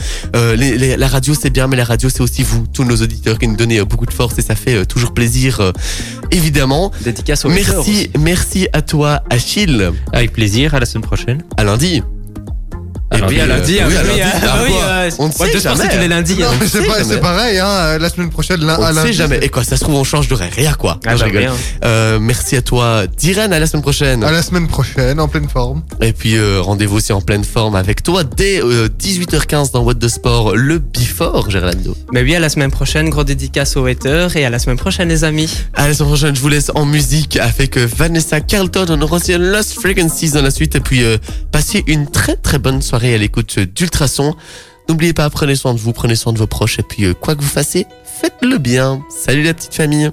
[0.55, 3.37] les- les- la radio c'est bien, mais la radio c'est aussi vous, tous nos auditeurs
[3.39, 5.59] qui nous donnez beaucoup de force et ça fait toujours plaisir,
[6.31, 6.91] évidemment.
[7.03, 9.91] Dédicace au haters Merci, merci à toi, Achille.
[10.13, 11.43] Avec plaisir, à la semaine prochaine.
[11.57, 12.01] À lundi.
[13.17, 14.21] Et lundi, puis, Oui, à lundi, ah oui, lundi.
[14.21, 16.07] ah Ah, oui, euh, On ne sait jamais.
[16.07, 16.15] Non,
[16.47, 16.51] hein.
[16.59, 17.13] mais c'est sait pas- jamais.
[17.13, 19.39] c'est pareil, hein, euh, la semaine prochaine, On à ne sait lundi, jamais.
[19.41, 20.99] Et quoi, ça se trouve, on change de rien, quoi?
[21.05, 21.41] Ah Non, je bah rigole.
[21.41, 21.53] bien.
[21.83, 24.23] Euh, merci à toi, Diren, à la semaine prochaine.
[24.23, 25.83] À la semaine prochaine, en pleine forme.
[26.01, 29.95] Et puis euh, rendez-vous aussi en pleine forme avec toi dès euh, 18h15 dans What
[29.95, 31.95] de Sport, le Before, Gerlando.
[32.11, 35.09] Mais oui, à la semaine prochaine, gros dédicace aux haters et à la semaine prochaine,
[35.09, 35.49] les amis.
[35.73, 38.85] À la semaine prochaine, je vous laisse en musique avec euh, Vanessa Carlton.
[38.89, 40.75] On aura aussi Lost Frequencies dans la suite.
[40.75, 41.17] Et puis, euh,
[41.51, 44.35] passez une très très bonne soirée à l'écoute d'Ultrason.
[44.89, 46.79] N'oubliez pas, prenez soin de vous, prenez soin de vos proches.
[46.79, 49.01] Et puis, euh, quoi que vous fassiez, faites-le bien.
[49.09, 50.11] Salut la petite famille.